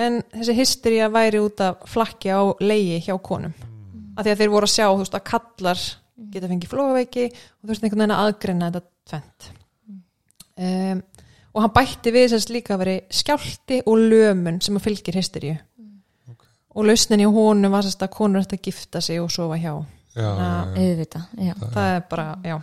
[0.00, 3.54] en þessi hystería væri út af flakki á leigi hjá konum.
[4.14, 5.80] Af því að þeir voru að sjá veist, að kallar
[6.30, 9.50] geta fengið flogaveiki og þú veist einhvern veginn að aðgreina þetta tvent
[10.56, 11.02] um,
[11.54, 15.56] og hann bætti við líka að veri skjálti og lömun sem að fylgir hysteríu.
[16.74, 19.74] Og lausnin í honum var sérst að konur ætti að gifta sig og sofa hjá.
[20.14, 21.20] Já, já, já.
[21.38, 21.54] Já.
[21.60, 22.56] það er bara, já.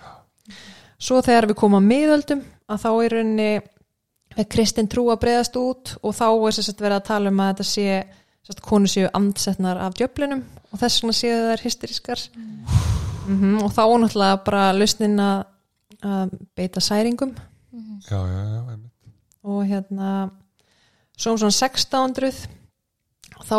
[1.00, 3.48] Svo þegar við komum að miðöldum að þá er rauninni
[4.38, 7.52] er kristin trú að breyðast út og þá er sérst verið að tala um að
[7.54, 7.88] þetta sé
[8.42, 12.24] sérst konur séu andsetnar af djöflinum og þess vegna séu þær hysterískar.
[12.36, 13.02] Mm
[13.62, 15.44] og þá er náttúrulega bara lausnin að,
[16.04, 17.36] að beita særingum.
[18.10, 18.92] Já, já, já, einmitt.
[19.44, 20.10] og hérna
[21.18, 22.32] svo um svona 1600
[23.46, 23.58] þá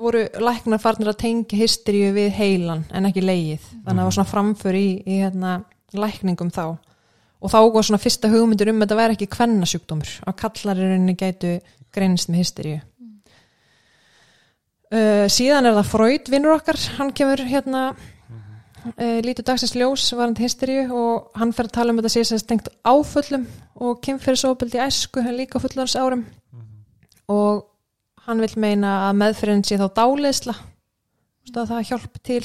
[0.00, 4.16] voru læknar farnir að tengja hysteríu við heilan en ekki leið þannig að það var
[4.16, 5.56] svona framför í, í hérna,
[5.92, 6.64] lækningum þá
[7.40, 11.56] og þá var svona fyrsta hugmyndur um að þetta væri ekki kvennasjúkdómur að kallaririnn gætu
[11.94, 12.78] greinst með hysteríu.
[14.90, 20.42] Uh, síðan er það Freud vinnur okkar, hann kemur hérna uh, lítið dagsins ljós varandi
[20.42, 23.46] hysteríu og hann fer að tala um þetta sem stengt áföllum
[23.80, 26.26] og kynferðisofbeldi í æsku líka fullans árum
[27.30, 27.68] og
[28.26, 30.56] hann vil meina að meðferðin sé þá dáleysla
[31.50, 32.44] að það hjálpi til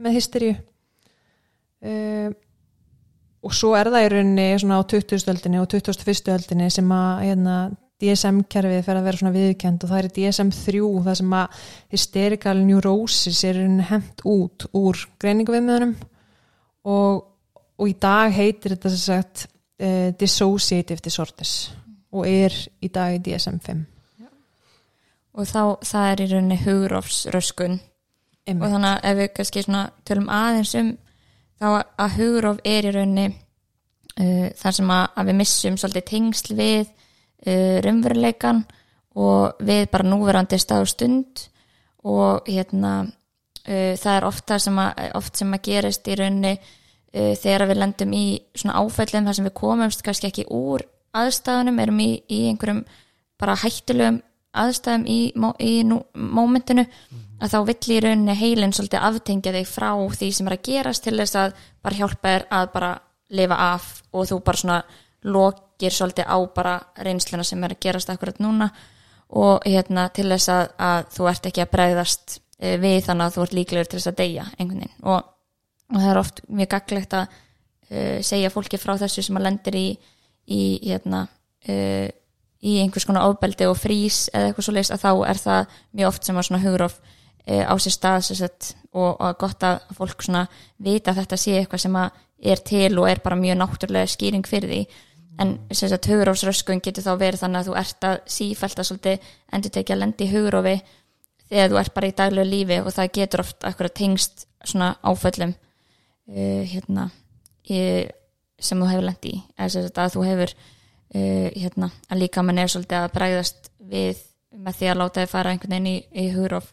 [0.00, 0.56] með hysteríu.
[1.80, 2.32] Uh,
[3.40, 5.30] og svo er það í rauninni svona á 20.
[5.32, 6.32] öldinni og 21.
[6.34, 7.56] öldinni sem að hérna,
[8.00, 13.42] DSM-kerfið fer að vera svona viðkend og það er DSM-3 það sem að hysterical neurosis
[13.48, 15.94] er hent út úr greiningaviðmiðunum
[16.88, 17.20] og,
[17.76, 21.54] og í dag heitir þetta sem sagt uh, dissociative disorders
[22.10, 23.86] og er í dag í DSM-5
[25.30, 27.76] Og þá, það er í rauninni hugrófsröskun
[28.50, 30.88] og þannig að ef við kannski svona tölum aðeins um
[31.60, 31.68] þá
[32.00, 36.84] að hugróf er í rauninni uh, þar sem að, að við missum svolítið tengsl við
[36.88, 38.64] uh, raunveruleikan
[39.20, 41.46] og við bara núverandi stað og stund
[42.08, 46.54] og hérna uh, það er oft það sem að, oft sem að gerist í rauninni
[46.56, 51.80] uh, þegar við lendum í svona áfællum þar sem við komumst kannski ekki úr aðstæðunum,
[51.82, 52.84] erum í, í einhverjum
[53.40, 54.20] bara hættulegum
[54.60, 55.18] aðstæðum í,
[55.62, 56.86] í nú, mómentinu
[57.40, 61.04] að þá vill í rauninni heilin svolítið aftengja þig frá því sem er að gerast
[61.04, 62.90] til þess að bara hjálpa þér að bara
[63.40, 64.78] lifa af og þú bara svona
[65.24, 66.76] lokir svolítið á bara
[67.06, 68.70] reynsluna sem er að gerast akkurat núna
[69.30, 73.36] og hérna til þess að, að þú ert ekki að bregðast eh, við þannig að
[73.36, 74.96] þú ert líklegur til þess að deyja einhvern veginn.
[75.06, 75.28] Og,
[75.94, 79.78] og það er oft mjög gaglegt að uh, segja fólki frá þessu sem að lendir
[79.78, 79.86] í,
[80.50, 81.28] í hérna
[81.70, 82.08] uh,
[82.60, 86.10] í einhvers konar ofbeldi og frís eða eitthvað svo leist að þá er það mjög
[86.10, 90.24] oft sem að svona hugurof e, á sér stað sagt, og, og gott að fólk
[90.24, 90.46] svona
[90.78, 91.96] vita að þetta sé eitthvað sem
[92.40, 94.80] er til og er bara mjög náttúrulega skýring fyrir því.
[95.40, 99.28] En sem sagt hugurofsröskun getur þá verið þannig að þú ert að sífælt að svolítið
[99.56, 100.74] endur tekja að lendi í hugurofi
[101.50, 105.54] þegar þú ert bara í daglegu lífi og það getur oft akkurat tengst svona áföllum
[105.54, 107.08] uh, hérna
[107.64, 107.80] í,
[108.60, 109.40] sem þú hefur lendi í.
[109.56, 114.26] Eða sagt að þú hefur uh, hérna, að líka mann er svolítið að bræðast við
[114.50, 116.68] með því að láta þið fara einhvern veginn í, í hugróf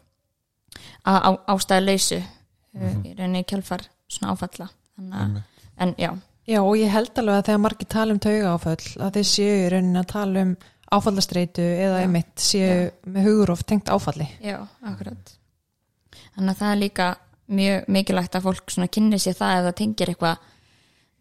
[1.06, 1.12] á,
[1.48, 2.22] ástæðu lausu
[2.74, 3.04] Mhm.
[3.04, 5.42] í rauninni kjálfar svona áfalla þannig
[5.78, 6.10] en já,
[6.48, 9.56] Já, og ég held alveg að þegar margir tala um tauga áföll að þeir séu
[9.66, 10.56] í rauninni að tala um
[10.92, 12.02] áfallastreitu eða Já.
[12.06, 14.28] einmitt séu með hugurof tengt áfalli.
[14.40, 15.34] já, akkurat
[16.36, 17.08] þannig að það er líka
[17.48, 20.38] mjög mikilvægt að fólk svona kynni sér það ef það tengir eitthvað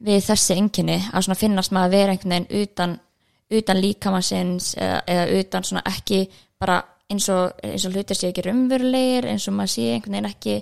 [0.08, 3.00] við þessi enginni að svona finnast maður að vera einhvern veginn utan,
[3.52, 6.30] utan líkamansins eða, eða utan svona ekki
[6.60, 10.30] bara eins og, eins og hlutir sé ekki raunverulegir eins og maður sé einhvern veginn
[10.32, 10.58] ekki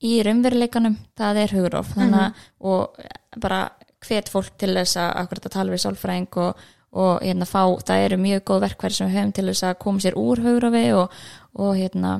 [0.00, 3.62] í raunveruleikanum það er hugróf þannig að og bara
[4.06, 6.62] hvet fólk til þess að akkurat að tala við sálfræðing og,
[6.96, 10.04] og hérna fá, það eru mjög góð verkværi sem við höfum til þess að koma
[10.04, 11.18] sér úr hugrófi og,
[11.60, 12.14] og hérna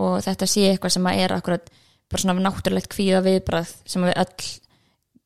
[0.00, 1.70] og þetta sé eitthvað sem að er akkurat
[2.10, 4.50] bara svona náttúrulegt kvíða viðbrað sem við öll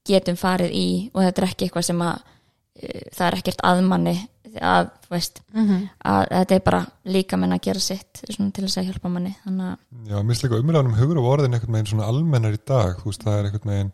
[0.04, 4.16] getum farið í og þetta er ekki eitthvað sem að uh, það er ekkert aðmanni
[4.60, 5.88] að, þú veist, -hmm.
[6.04, 9.34] að þetta er bara líka menn að gera sitt svona til þess að hjálpa manni.
[9.46, 12.62] Að, Já, mér finnst líka umræðan um hugur og orðin einhvern veginn svona almennar í
[12.66, 13.92] dag, þú veist, það er einhvern veginn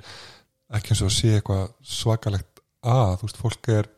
[0.70, 3.90] ekki eins og að sé eitthvað svakalegt að, þú veist, fólk er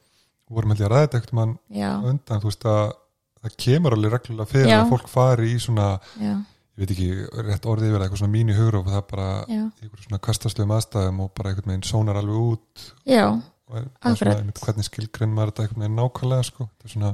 [0.53, 2.93] vorum ég að ræða einhvern mann já, undan, þú veist, að
[3.43, 4.79] það kemur alveg reglulega fyrir Já.
[4.81, 5.87] að fólk fari í svona,
[6.21, 6.35] já,
[6.73, 7.09] ég veit ekki
[7.49, 11.25] rétt orðið yfir það, eitthvað svona mínu hugur og það bara einhverjum svona kastaslegum aðstæðum
[11.25, 12.85] og bara einhvern veginn sónar alveg út
[13.73, 17.11] það svona, hvernig skilgrinn maður þetta veginn nákvæmlega, sko, það er svona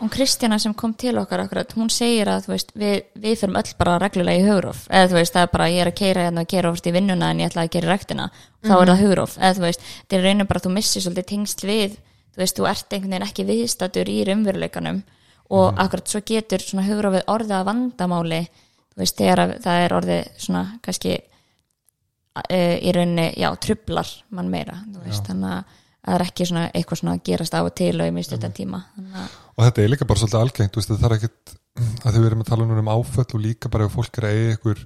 [0.00, 3.62] og Kristjana sem kom til okkar akkurat, hún segir að þú veist, við, við fyrir
[3.62, 6.28] öll bara reglulega í hugróf eða þú veist, það er bara ég er að keira
[6.28, 8.30] hérna og keira ofst í vinnuna en ég ætla að gera rektina
[8.66, 11.30] þá er það hugróf, eða þú veist, þetta er reynir bara að þú missir svolítið
[11.30, 11.98] tengsl við
[12.30, 15.02] þú veist, þú ert einhvern veginn ekki viðstatur í raunveruleikanum.
[15.50, 19.94] Og akkurat svo getur svona hugrófið orðið að vandamáli þú veist, þegar að það er
[19.96, 26.16] orðið svona kannski uh, í rauninni, já, trublar mann meira, þú veist, þannig að það
[26.16, 28.82] er ekki svona eitthvað svona að gerast á og til og í mist þetta tíma.
[28.96, 31.54] Þannig að og þetta er líka bara svolítið algengt veist, það er ekkit
[32.04, 34.54] að þau verðum að tala um áföll og líka bara ef fólk er að eiga
[34.54, 34.84] einhver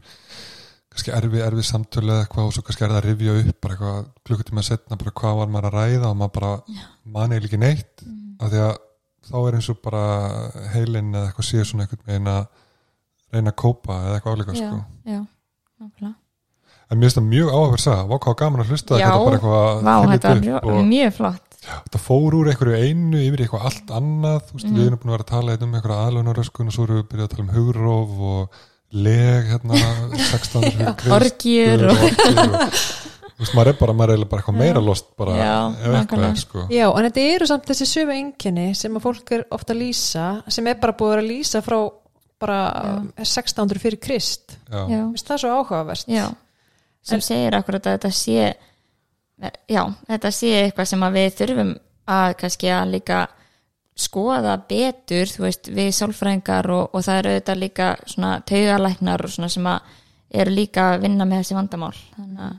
[0.95, 3.77] kannski erfi, erfi samtölu eða eitthvað og svo kannski er það að rifja upp bara
[3.77, 6.53] eitthvað klukkutíma setna bara hvað var maður að ræða og maður bara
[7.17, 8.05] mani ekki neitt.
[8.39, 8.75] Af því að
[9.31, 10.05] þá er eins og bara
[10.75, 12.45] heilin eða eitthvað séu svona einhvern veginn að
[13.35, 16.15] reyna að kópa eða eitthvað áleika já, sko.
[16.85, 19.25] Já, en mér finnst það mjög áhuga að segja, hvað gaman að hlusta Já, þetta
[19.25, 21.51] bara eitthvað Vá, þvílíkt þetta var mjög, og mjög flott.
[21.65, 24.41] Þetta fór úr einhverju einu yfir eitthvað allt annað.
[24.45, 24.77] Þú veist, Mhm.
[24.77, 27.09] við erum búin að vera að tala hérna um einhverja aðlunaröskun og svo erum við
[27.09, 28.49] byrjað að tala um hugróf og
[28.93, 29.75] leg hérna
[30.13, 30.63] 16.
[30.71, 32.69] fyrir Krist Orgjur og- og,
[33.35, 36.29] þú veist, maður er bara, maður er bara eitthvað meira lost bara, Já, ef eitthvað
[36.29, 36.67] er sko.
[36.71, 40.43] Já, en þetta eru samt þessi sömu einkenni sem að fólk er ofta að lýsa
[40.53, 41.91] sem er bara búið að lýsa frá
[42.39, 44.59] bara 1600 fyrir Krist.
[44.71, 46.05] Já, já, það svo áhugavert.
[46.07, 46.29] Já,
[47.05, 48.55] sem segir akkurat að þetta sé
[49.69, 51.73] já, þetta sé eitthvað sem að við þurfum
[52.15, 53.25] að kannski að líka
[53.95, 59.35] skoða betur þú veist, við sálfræðingar og, og það eru auðvitað líka svona taugalæknar og
[59.35, 59.93] svona sem að
[60.35, 61.93] eru líka að vinna með þessi vandamál.
[62.17, 62.57] Þannig að,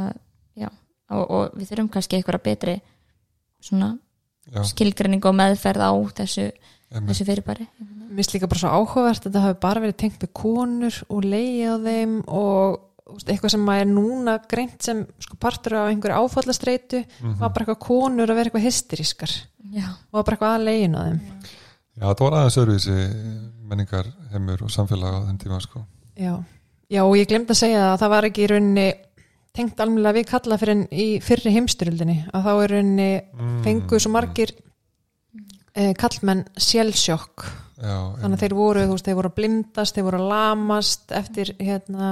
[0.00, 0.08] að
[0.58, 0.70] já,
[1.14, 2.74] og, og við þurfum kannski eitthvað betri
[3.62, 3.92] svona
[4.50, 6.48] já, skilgreining og meðferð á þessu,
[6.90, 7.12] einmitt.
[7.12, 7.68] þessu fyrirbæri.
[7.78, 11.24] Mér finnst líka bara svo áhugavert að þetta hafi bara verið tengt við konur og
[11.26, 16.16] leiði á þeim og eitthvað sem að er núna greint sem sko, partur af einhverju
[16.24, 17.04] áfallastreitu
[17.38, 19.34] var bara eitthvað konur að vera eitthvað hysterískar.
[19.72, 21.20] Já, og var bara eitthvað að leiðin á þeim.
[21.96, 22.96] Já, það var aðeins öðruvísi
[23.66, 25.84] menningar heimur og samfélag á þenn tíma sko.
[26.18, 26.34] Já,
[26.86, 28.86] Já og ég glemt að segja að það var ekki í rauninni
[29.56, 33.56] tengt alveg við kalla fyrir í fyrri heimstyrildinni að þá er rauninni Mm.
[33.64, 34.52] fengu svo margir
[35.74, 37.46] eh, kallmenn sjálfsjokk.
[37.76, 41.12] Já, þannig að þeir voru, þú veist, þeir voru að blindast þeir voru að lamast
[41.12, 42.10] eftir hérna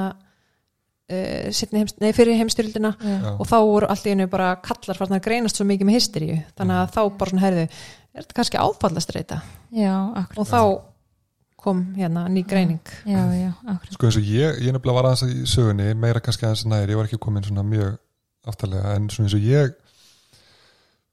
[1.11, 5.61] heims, nei, fyrir heimstyrildina já, og þá voru allt í einu bara kallar farnar greinast
[5.61, 6.41] svo mikið með hysteríu.
[6.59, 9.41] Þannig að þá bara svona herðu er þetta kannski áfallastreita?
[9.75, 10.41] Já, akkurat.
[10.41, 12.95] Og þá kom hérna ný greining.
[13.09, 13.95] Já, já, akkurat.
[13.97, 17.01] Sko eins og ég, ég nefnilega var aðeins í sögunni meira kannski aðeins nær, ég
[17.01, 17.97] var ekki komin svona mjög
[18.45, 19.77] aftalega, en svona eins og ég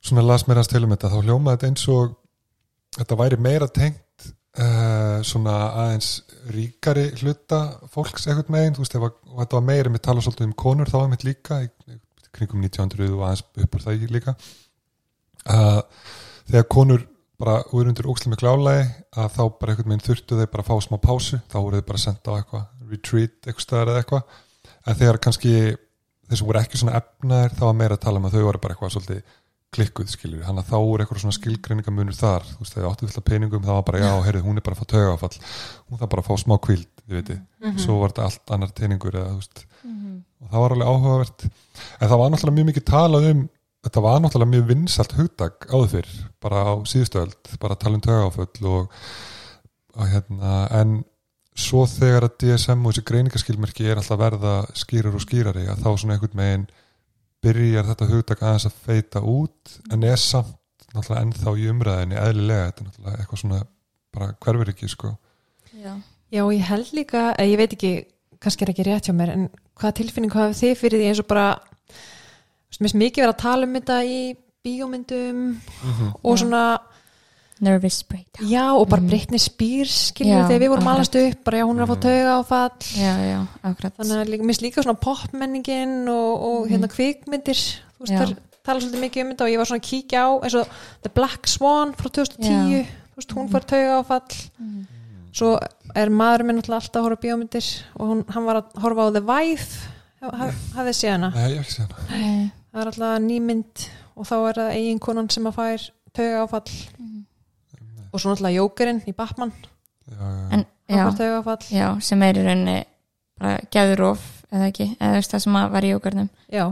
[0.01, 2.17] svona las mér aðeins til um þetta þá hljómaði þetta eins og
[2.97, 4.01] þetta væri meira tengt
[4.59, 6.09] uh, svona aðeins
[6.51, 7.61] ríkari hluta
[7.93, 10.91] fólks eitthvað megin, þú veist, ef og þetta var meira með tala svolítið um konur,
[10.91, 11.61] þá var mitt líka
[12.31, 14.35] kringum 1900 og aðeins uppur það líka.
[15.51, 15.81] Að
[16.51, 17.07] þegar konur
[17.41, 18.81] bara voru undir ókslega með klálaði
[19.17, 21.87] að þá bara einhvern veginn þurftu þeir bara að fá smá pásu þá voru þeir
[21.87, 24.35] bara senda á eitthvað retreat eitthvað staðar eða eitthvað.
[24.85, 25.53] En þegar kannski
[26.31, 28.61] þeir sem voru ekki svona efnaðir þá var meira að tala um að þau voru
[28.61, 29.23] bara eitthvað svolítið
[29.71, 33.21] klikkuð skilur, hann að þá voru eitthvað svona skilgreiningamunur þar, þú veist, þegar áttu fullt
[33.21, 36.11] af peningum þá var bara, já, heyrðu, hún er bara að fá tögafall hún þarf
[36.11, 39.39] bara að fá smá kvíld, þið veitir svo var þetta allt annar teiningur eða, þú
[39.39, 39.63] veist,
[40.41, 41.43] og það var alveg áhugavert.
[42.01, 43.43] En það var náttúrulega mjög mikið talað um
[43.81, 46.11] þetta var náttúrulega mjög vinsalt hugdag áður fyrr,
[46.43, 48.99] bara á síðustöld bara að tala um tögaföll og
[49.91, 51.01] og hérna, en
[51.57, 55.81] svo þegar að DSM og þessi greiningaskilmerki er alltaf að verða skýrar og skýrari að
[55.83, 56.63] þá svona einhvern megin
[57.41, 60.57] byrjar þetta hugtak aðeins að feita út en er samt
[60.91, 63.61] náttúrulega ennþá í umræðinni eðlilega, þetta er náttúrulega eitthvað svona
[64.11, 65.13] bara hverfur ekki sko
[65.71, 65.93] Já.
[66.31, 67.91] Já, ég held líka, eh, ég veit ekki
[68.41, 69.49] kannski er ekki rétt hjá mér, en
[69.79, 71.47] hvaða tilfinning hafið þið fyrir því eins og bara
[72.71, 74.19] mér finnst mikið verið að tala um þetta í
[74.65, 75.41] bíómyndum
[76.23, 76.41] og Já.
[76.43, 76.63] svona
[77.61, 78.47] nervous breakdown.
[78.49, 79.09] Já, og bara Mhm.
[79.09, 81.99] Britney Spears skiljum Já, þegar við vorum alast upp, bara já, hún er að fá
[82.01, 83.93] tauga áfall já, já, akkurat.
[83.97, 88.19] Þannig að líka, mér finnst líka svona popmenningin og, og hérna kvikmyndir þú veist, Já.
[88.25, 90.67] þar tala svolítið mikið um þetta og ég var svona að kíkja á eins og
[91.03, 94.87] The Black Swan frá 2010 þú veist, hún fær tauga áfall Mhm.
[95.33, 95.59] svo
[95.95, 97.67] er maður minn alltaf að horfa á bíómyndir
[97.99, 99.87] og hún, hann var að horfa á The Wife.
[100.21, 101.29] Haf- hafið séð hana?
[101.33, 102.19] Nei, ég hef ekki séð hana.
[102.21, 102.51] Nei.
[102.73, 106.71] það er alltaf nýmynd og þá er það eiginkonan sem að fær tauga áfall
[108.11, 109.53] og svo náttúrulega Jókerinn í Batman.
[110.11, 110.65] Já, já, en
[111.71, 112.77] já, sem er í rauninni
[113.41, 115.91] bara gæðurof eða ekki, eða veist það sem að var í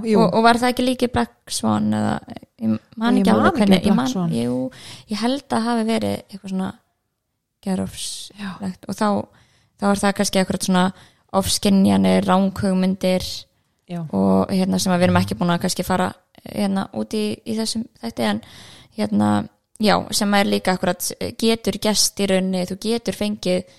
[0.10, 2.16] jú, og, og var það ekki líki Black Swan eða,
[2.60, 4.58] ég man Ég ekki alveg hvernig ég, man, jú,
[5.10, 6.72] ég held að hafi verið eitthvað svona
[7.64, 9.08] gerofs já, og þá,
[9.80, 10.86] þá er það kannski eitthvað svona
[11.40, 13.28] ofskinjanir, ránkhugmyndir
[13.90, 16.12] já, og hérna sem að við erum ekki búin að kannski fara
[16.44, 18.44] hérna út í, í þessum þetta en
[19.00, 19.32] hérna
[19.80, 23.78] já, sem er líka akkurat getur gest í rauninni, þú getur fengið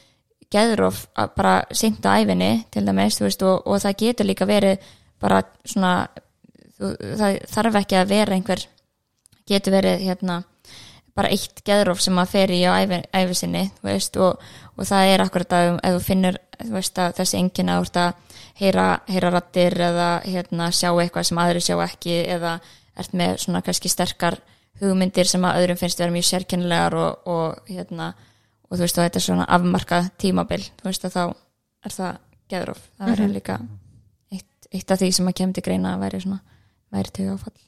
[0.51, 4.89] geðrof að bara seint á æfinni til dæmis, veist, og, og það getur líka verið
[5.21, 5.95] bara svona
[6.79, 8.65] þú, það þarf ekki að vera einhver
[9.51, 10.43] getur verið hérna
[11.15, 14.41] bara eitt geðrof sem að fer í á æfi, æfi sinni, þú veist, og,
[14.77, 16.39] og það er akkurat að ef þú finnur
[16.71, 21.63] veist að þessi enginn að að heyra, heyra rattir eða hérna sjá eitthvað sem aðri
[21.65, 22.59] sjá ekki eða
[23.01, 24.39] ert með svona kannski sterkar
[24.81, 28.13] hugmyndir sem að öðrum finnst vera mjög sérkennilegar og, og hérna
[28.71, 31.25] og þú veist og þetta er svona afmarkað tímabil þú veist að þá
[31.87, 32.85] er það geðrof.
[32.99, 33.59] Það verður líka
[34.35, 36.41] eitt, eitt af því sem að kemur til greina að væri svona
[36.91, 37.59] væri tegja áfall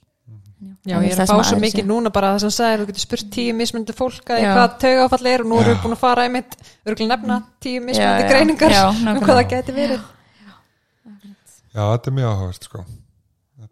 [0.86, 3.30] Já, ég er að fá svo mikið núna bara það sem sagði, þú getur spurt
[3.34, 5.74] tíu mismunandi fólk að hvað taugáfall er og nú erum Já.
[5.74, 6.54] við búin að fara einmitt,
[6.86, 10.04] örgulega nefna tíu Já, mismunandi já, greiningar já, um hvað það geti verið.
[11.74, 12.84] já, þetta er mjög áhugavert sko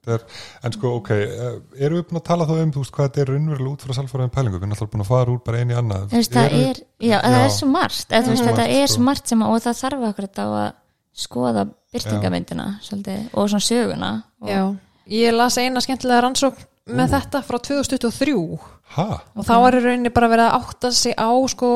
[0.09, 0.23] er,
[0.65, 3.21] en sko, ok, eh, erum við búin að tala þá um, þú veist, hvað þetta
[3.21, 5.75] er raunverulega út frá salfæraðum pælingu, við erum alltaf búin að fara úr bara einu
[5.75, 6.07] í annað.
[6.11, 7.45] Þú veist, það Eru- er, já, það Já.
[7.45, 8.95] er svo margt eða, þú veist, þetta er sko.
[8.95, 10.73] svo margt sem að, og það þarf akkurat á að
[11.21, 14.11] skoða byrtingamyndina svolítið, og svona söguna
[14.41, 14.63] og, Já,
[15.11, 18.59] ég las eina skemmtilega rannsókn með þetta frá 2023
[18.97, 19.09] Ha?
[19.37, 21.69] og þá er í rauninni bara verið að átta sig á sko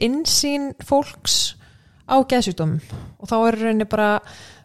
[0.00, 1.55] insýn fólks
[2.06, 2.80] á geðsjúkdómum.
[3.20, 4.10] Og þá er í rauninni bara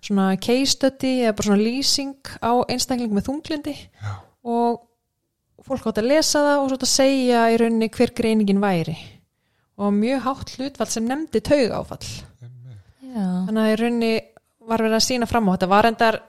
[0.01, 4.11] svona case study eða bara svona lýsing á einstakling með þunglindi Já.
[4.45, 4.81] og
[5.65, 8.97] fólk átt að lesa það og svo að segja í rauninni hver greiningin væri.
[9.81, 14.11] Og mjög hátt hlutvall sem nefndi tauga áfall já, þannig að í rauninni
[14.71, 15.71] var verið að sína fram á þetta.
[15.71, 16.19] Var endar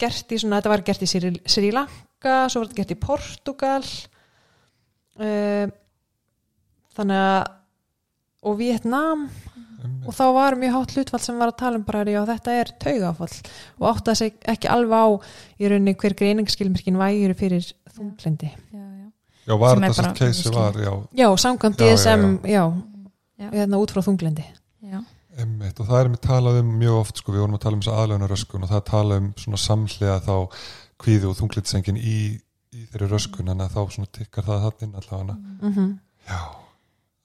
[0.00, 3.00] gert í svona, þetta var gert í Sri, Sri Lanka svo var þetta gert í
[3.02, 3.82] Portugal
[5.20, 5.66] uh,
[6.96, 7.52] þannig að
[8.44, 9.53] og Vietnam Einmitt.
[9.84, 12.72] Og þá var mjög hátt hlutfall sem var að tala um bara já þetta er
[12.84, 13.38] taugafall.
[13.80, 15.08] Og átti að segja ekki alveg á
[15.60, 19.06] í rauninni hver greiningsskilmerkin væri fyrir þunglindi já, já.
[19.44, 22.64] Já, var þetta sem keisi var, já, já, samkvæmt Já, já, DSM já,
[23.38, 23.50] Já.
[23.50, 25.02] hérna út frá þunglindi já.
[25.34, 27.80] Einmitt, og það er með talað um mjög oft sko, við vorum að tala um
[27.82, 30.34] þess aðlöfna röskun og það talað um svona samhlega þá
[31.02, 32.18] kvíðu og þunglitsengin í,
[32.70, 35.34] í þeirri röskun en þá svona tikkar það það inn allavega.
[35.34, 35.90] Mm -hmm.
[36.30, 36.40] já,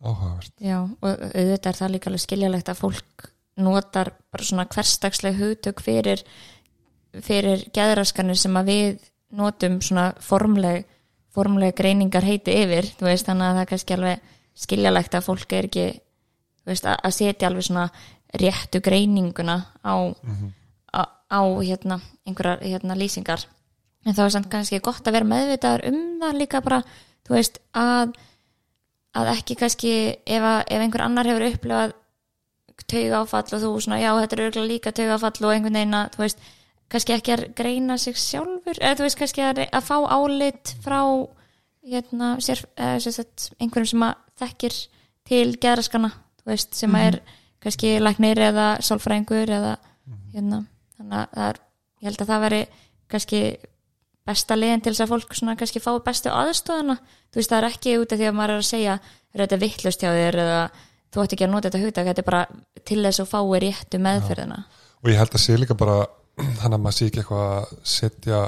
[0.04, 0.54] áhugavert.
[0.64, 5.82] Já, og auðvitað er það líka alveg skiljalegt að fólk notar bara svona hverstagsleg hugtök
[5.84, 6.24] fyrir
[7.26, 10.86] fyrir geðraskanir sem að við notum svona formleg
[11.34, 15.56] formleg greiningar heiti yfir þú veist, þannig að það er kannski alveg skiljalegt að fólk
[15.56, 15.86] er ekki
[16.64, 17.86] þú veist, að, setja alveg svona
[18.40, 19.96] réttu greininguna á,
[20.94, 21.02] á,
[21.34, 21.98] á hérna,
[22.28, 23.46] einhverjar hérna, lýsingar.
[24.06, 26.84] En þá er samt kannski gott að vera meðvitaður um það líka bara
[27.28, 28.14] þú veist, að
[29.18, 29.94] að ekki kannski
[30.26, 31.96] ef, að, ef einhver annar hefur upplifað
[32.90, 35.98] tauga áfall og þú svona, já, þetta er örgulega líka tauga áfall og einhvern veginn
[35.98, 36.46] að, þú veist,
[36.90, 41.02] kannski ekki að greina sig sjálfur, eða þú veist, kannski að, að fá álit frá
[41.90, 44.80] hérna, sér, eða, sér sett, einhverjum sem að þekkir
[45.30, 47.20] til geðraskana, þú veist, sem að er
[47.64, 49.74] kannski læknir eða sálfræðingur eða
[50.34, 50.64] hérna,
[50.98, 51.62] þannig að er,
[52.00, 52.62] ég held að það veri
[53.10, 53.44] kannski
[54.30, 57.68] besta leiðin til þess að fólk svona kannski fái bestu aðstóðana þú veist það er
[57.70, 59.00] ekki út af því að maður er að segja
[59.34, 60.62] er þetta vittlust hjá þér eða
[61.10, 62.44] þú ætti ekki að nota þetta hugtak, þetta er bara
[62.86, 64.60] til þess að fái réttu meðferðina.
[65.02, 65.98] Og ég held að sé líka bara
[66.64, 68.44] hann að maður sé ekki eitthvað að setja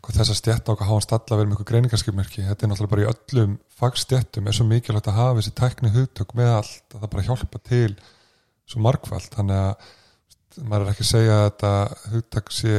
[0.00, 2.44] á að hafa hann stalla verið með eitthvað greiningarskipmerki.
[2.46, 6.32] Þetta er náttúrulega bara í öllum fagstjættum er svo mikilvægt að hafa þessi tækni hugtök
[6.38, 7.90] með allt að það bara hjálpa til
[8.70, 11.72] svo margfald þannig að maður er ekki að segja að þetta
[12.14, 12.74] hugtök sé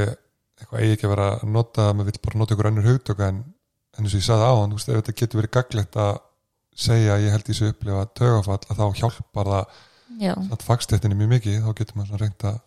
[0.61, 3.39] eitthvað eigi ekki að vera að nota maður vil bara nota ykkur önnur hugtök en,
[3.97, 6.13] en eins og ég sagði á hann, ef þetta getur verið gaglegt að
[6.81, 9.79] segja ég held í þessu upplifa tögafall að þá hjálpar það
[10.21, 12.59] að fagstjættinni mjög mikið þá getur maður reynt að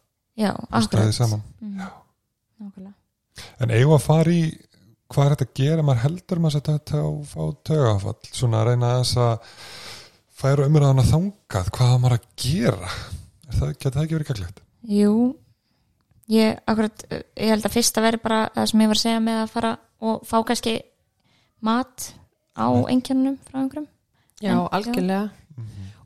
[0.88, 1.42] stæði saman.
[1.62, 2.92] Mm.
[3.62, 4.44] En eigum að fara í
[5.10, 8.68] hvað er þetta að gera, maður heldur maður að þetta að fá tögafall, svona að
[8.70, 9.58] reyna þess að
[10.34, 12.92] færa umræðan að þangað, hvað á maður að gera?
[13.44, 14.62] Er það, geta það ekki verið gæglegt
[14.94, 15.12] Jú,
[16.32, 17.04] ég, akkurat,
[17.36, 19.50] ég held að fyrst að veri bara það sem ég var að segja með að
[19.54, 19.72] fara
[20.04, 20.74] og fá kannski
[21.64, 22.10] mat
[22.56, 23.88] á einkennunum frá einhverjum.
[24.42, 25.30] Já, En- algjörlega.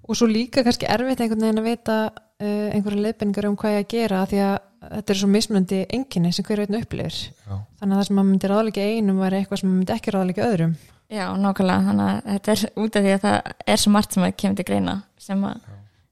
[0.09, 3.83] Og svo líka kannski erfitt einhvern veginn að vita uh, einhverja leiðbenningar um hvað ég
[3.85, 4.55] að gera því að
[4.89, 7.17] þetta er svo mismunandi enginni sem hver veitin upplifir.
[7.45, 10.15] Já, þannig að það sem maður myndi ráðleika einum væri eitthvað sem maður myndi ekki
[10.15, 10.73] ráðleika öðrum.
[11.09, 14.25] Já, nákvæmlega, þannig að þetta er út af því að það er svo margt sem
[14.29, 14.95] að kemur til greina
[15.29, 15.69] sem að,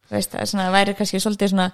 [0.09, 1.67] þú veist, það er svona, væri kannski svolítið svona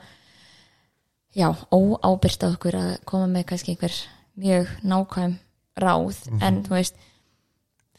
[1.37, 3.97] já, óábyrgt á okkur að koma með kannski einhver
[4.43, 5.35] mjög nákvæm
[5.83, 6.97] ráð, en þú veist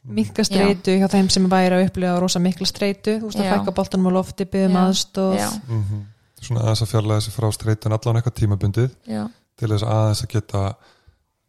[0.04, 3.76] minka streitu hjá þeim sem væri að upplifa rosa mikla streitu, þú veist að fækka
[3.78, 6.02] boltanum á lofti, byggðum aðstóð mm
[6.44, 8.92] svona aðeins að fjarlæða þessi frá streitun allan eitthvað tímabundið.
[9.08, 9.24] Já,
[9.60, 10.64] til þess aðeins að geta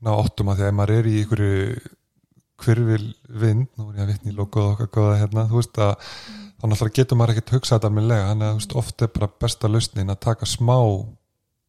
[0.05, 1.59] ná óttum að því að maður er í einhverju
[2.65, 3.07] hvirfil
[3.43, 6.67] vind, nú er ég að vitni í logoð okkar góða hérna, þú veist að þá
[6.69, 10.21] náttúrulega getur maður ekkert hugsað þetta almennilega þannig að oft er bara besta lausnin að
[10.29, 10.77] taka smá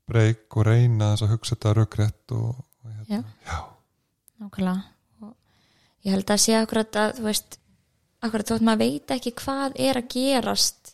[0.09, 2.49] breyk og reyna þess að hugsa þetta rökrétt og,
[2.85, 3.59] og hérna, já,
[4.41, 4.81] nákvæmlega.
[5.21, 5.31] Og
[6.05, 7.57] ég held að sé akkurat að þú veist,
[8.25, 10.93] akkurat þótt maður veit ekki hvað er að gerast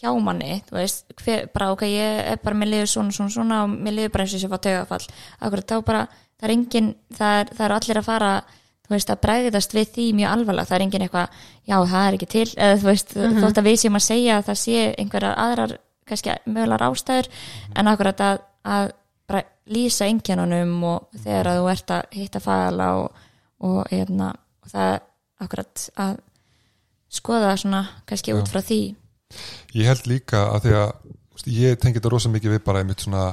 [0.00, 3.64] hjá manni, þú veist, hver, bara ok, ég er bara, mér liður svona, svona, svona
[3.66, 5.04] og mér liður bara eins og sé fá taugafall
[5.44, 6.06] akkurat þá bara,
[6.40, 6.88] það er engin
[7.18, 8.30] það er, það er allir að fara
[8.90, 10.66] þú veist, að bregðast við því mjög alvarlega.
[10.66, 13.76] Það er engin eitthvað, já, það er ekki til eða þú veist, þótt að við
[13.84, 15.74] séum að segja að það sé einhverjar aðrar,
[16.10, 17.30] kannski mögulegar ástæður,
[17.78, 18.90] en akkurat að, að
[19.30, 23.22] bara lýsa einkennunum og þegar að þú ert að hitta fagala og,
[23.66, 24.32] og, hérna,
[24.64, 24.92] og það
[25.40, 26.16] akkurat að
[27.10, 28.82] skoða svona kannski út frá því.
[29.78, 33.30] Ég held líka að því að ég tengi þetta rosa mikið við bara einmitt svona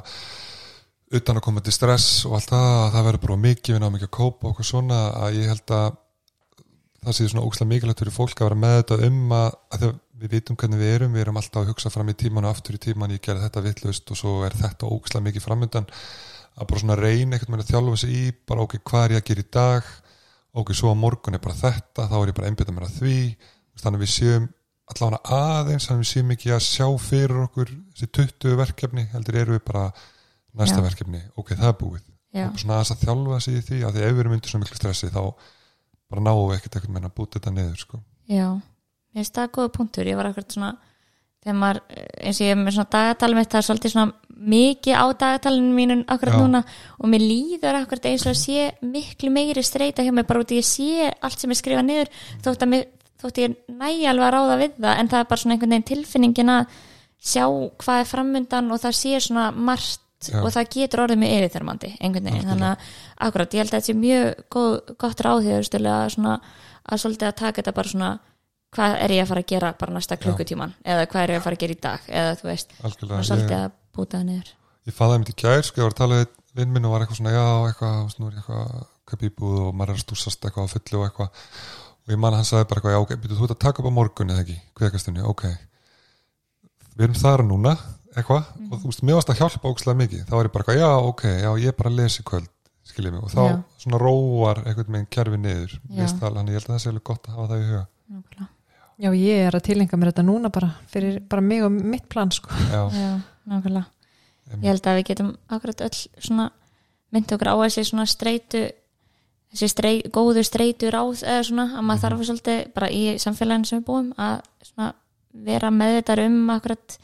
[1.17, 3.87] utan að koma til stress og allt það að það verður bara mikið við ná
[3.93, 5.87] mikið að kópa eitthvað svona að ég held að
[7.07, 9.85] það sé svona ókslega mikilvægt fyrir fólk að vera með þetta um að, að
[10.17, 12.77] við vitum hvernig við erum við erum alltaf að hugsa fram í tíman og aftur
[12.77, 15.87] í tíman ég gerði þetta vitlaust og svo er þetta ókslega mikið framöndan
[16.57, 19.21] að bara svona reyna einhvern veginn að þjálfa sig í bara ok, hvað er ég
[19.21, 19.89] að gera í dag?
[20.57, 22.95] Ok, svo á morgun er bara þetta þá er ég bara að einbytta mér að
[22.97, 23.17] því.
[23.77, 24.47] Þannig við séum
[24.87, 29.57] allavega aðeins þannig við séum ekki að sjá fyrir okkur þessi 20 verkefni heldur eru
[29.57, 29.83] við bara
[30.57, 30.85] næsta Já.
[30.87, 32.07] verkefni, ok, það er búið.
[32.47, 34.61] Og svona aðeins að þjálfa sig í því að því ef við erum undir svo
[34.63, 35.21] miklu stressi þá
[36.07, 38.01] bara náum við ekkert ekkert meina að búta þetta niður sko.
[39.17, 40.75] Ég finnst það góða punktur, ég var akkurat svona
[41.47, 41.81] þegar maður,
[42.21, 46.03] eins og ég er með svona dagatalum það er svolítið svona mikið á dagatalinu mínun
[46.11, 46.41] akkurat Já.
[46.43, 46.61] núna
[46.97, 50.53] og mér líður akkurat eins og að sé miklu meiri streyta hjá mér bara út
[50.53, 52.11] í ég sé allt sem ég skrifa niður
[52.45, 52.85] þótt mér,
[53.21, 55.89] þótt ég næ alveg að ráða við það en það er bara svona einhvern veginn
[55.91, 56.75] tilfinningin að
[57.17, 57.45] sjá
[57.81, 60.41] hvað er framundan og það sé svona margt Já.
[60.41, 62.87] og það getur orðið mjög yfirþörmandi einhvern veginn, þannig að
[63.27, 66.47] akkurat ég held að þetta sé mjög góð, gott ráð því að, að,
[66.87, 68.09] að svolítið að taka þetta bara svona
[68.75, 70.75] hvað er ég að fara að gera bara næsta klukkutíman?
[70.83, 72.09] Eða hvað er ég að fara að gera í dag?
[72.21, 74.53] Eða þú veist, algjörlega, og svolítið ég, að búta það niður.
[74.87, 77.05] Ég faði einmitt í gær sko, ég var að tala við vinn minn og var
[77.05, 80.67] eitthvað svona já, eitthvað, er ég eitthvað kaup íbúð og maður er að stúsast eitthvað
[80.67, 81.45] á fullu og eitthvað.
[82.07, 83.83] Og ég man að hann sagði bara eitthvað, já, ok, byrju, þú ert að taka
[83.83, 85.45] upp á morgun eða ekki, kveikastunni, ok.
[86.97, 87.73] Við erum þar núna
[88.17, 90.79] eitthvað, og þú veist, mér varst að hjálpa ókslega mikið, þá var ég bara eitthvað,
[90.81, 92.49] já, ok, já, ég er bara að lesa í kvöld,
[92.87, 93.23] skiljið mig.
[93.27, 93.57] Og þá Já.
[93.83, 95.81] svona róar einhvern veginn kerfi niður Já.
[95.91, 97.61] Mér finnst það alveg, þannig ég held að það sé alveg gott að hafa það
[97.61, 97.83] í huga.
[98.07, 98.49] Nákvæmlega.
[98.97, 102.31] Já, ég er að tilenga mér þetta núna bara fyrir bara mig og mitt plan
[102.33, 102.49] sko.
[102.71, 103.11] já, Já,
[103.45, 103.85] nákvæmlega.
[104.57, 106.47] Ég held að við getum akkurat öll svona
[107.13, 108.63] myndi okkur á þessi svona streitu
[109.51, 113.79] þessi strei, góðu streitu ráð eða svona að maður þarf svolítið bara í samfélaginu sem
[113.79, 114.41] við búum að
[114.71, 114.89] svona
[115.47, 116.97] vera með þetta um akkurat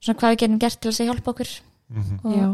[0.00, 1.52] svona hvað við getum gert til þess að hjálpa okkur.
[1.94, 2.48] Mm og, Já.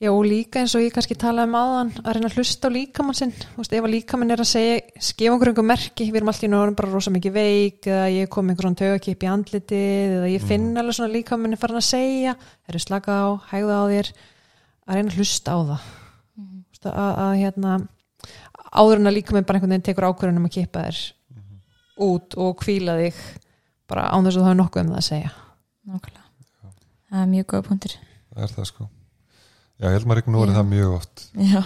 [0.00, 2.72] Já, og líka eins og ég kannski talaði um áðan að reyna að hlusta á
[2.72, 3.34] líkamann sinn.
[3.36, 4.76] Þú veist, ef að líkamann er að segja,
[5.20, 8.30] gefa okkur einhver merki við erum alltaf í norðum bara rosa mikið veik eða ég
[8.32, 11.84] kom einhver svona tögakip í andlitið eða ég finn alveg svona líkamann er farin að
[11.84, 14.08] segja er að slaka á, hægða á þér.
[14.88, 15.90] Að reyna að hlusta á það.
[16.40, 17.74] Þú veist, að, að hérna
[18.70, 21.02] áður en að líkamann bara einhvern veginn tekur ákvörðunum að kippa þér
[22.06, 23.20] út og kvíla þig
[23.84, 25.34] bara án þess að þú hafa nokkuð um það að segja.
[25.92, 26.72] Nákvæmlega.
[27.10, 27.98] Það er mjög góða punktur.
[28.30, 28.88] Það er það sko
[29.80, 31.22] Já, ég held maður ekki nú er það mjög oft.
[31.40, 31.62] Já,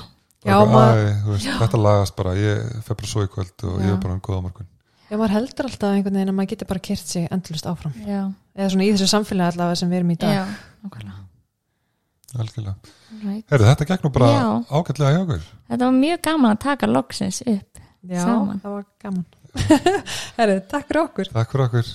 [0.47, 1.03] já Æ, maður,
[1.33, 1.57] veist, já.
[1.65, 3.85] Þetta lagast bara, ég fef bara svo í kvöld og já.
[3.89, 4.69] ég er bara um góða morgun.
[5.09, 7.95] Já, maður heldur alltaf einhvern veginn að maður getur bara kert sig endurlust áfram.
[8.55, 10.37] Eða svona í þessu samfélagi allavega sem við erum í dag.
[10.39, 10.45] Já,
[10.87, 11.25] okkarlega
[12.35, 13.47] Right.
[13.47, 14.27] Heru, þetta gekk nú bara
[14.67, 17.79] ágætlega hjá okkur Þetta var mjög gaman að taka loksins upp
[18.11, 18.59] Já, saman.
[18.61, 19.25] það var gaman.
[20.41, 21.27] Heru, Takk fyrir okkur.
[21.31, 21.87] Takk fyrir okkur.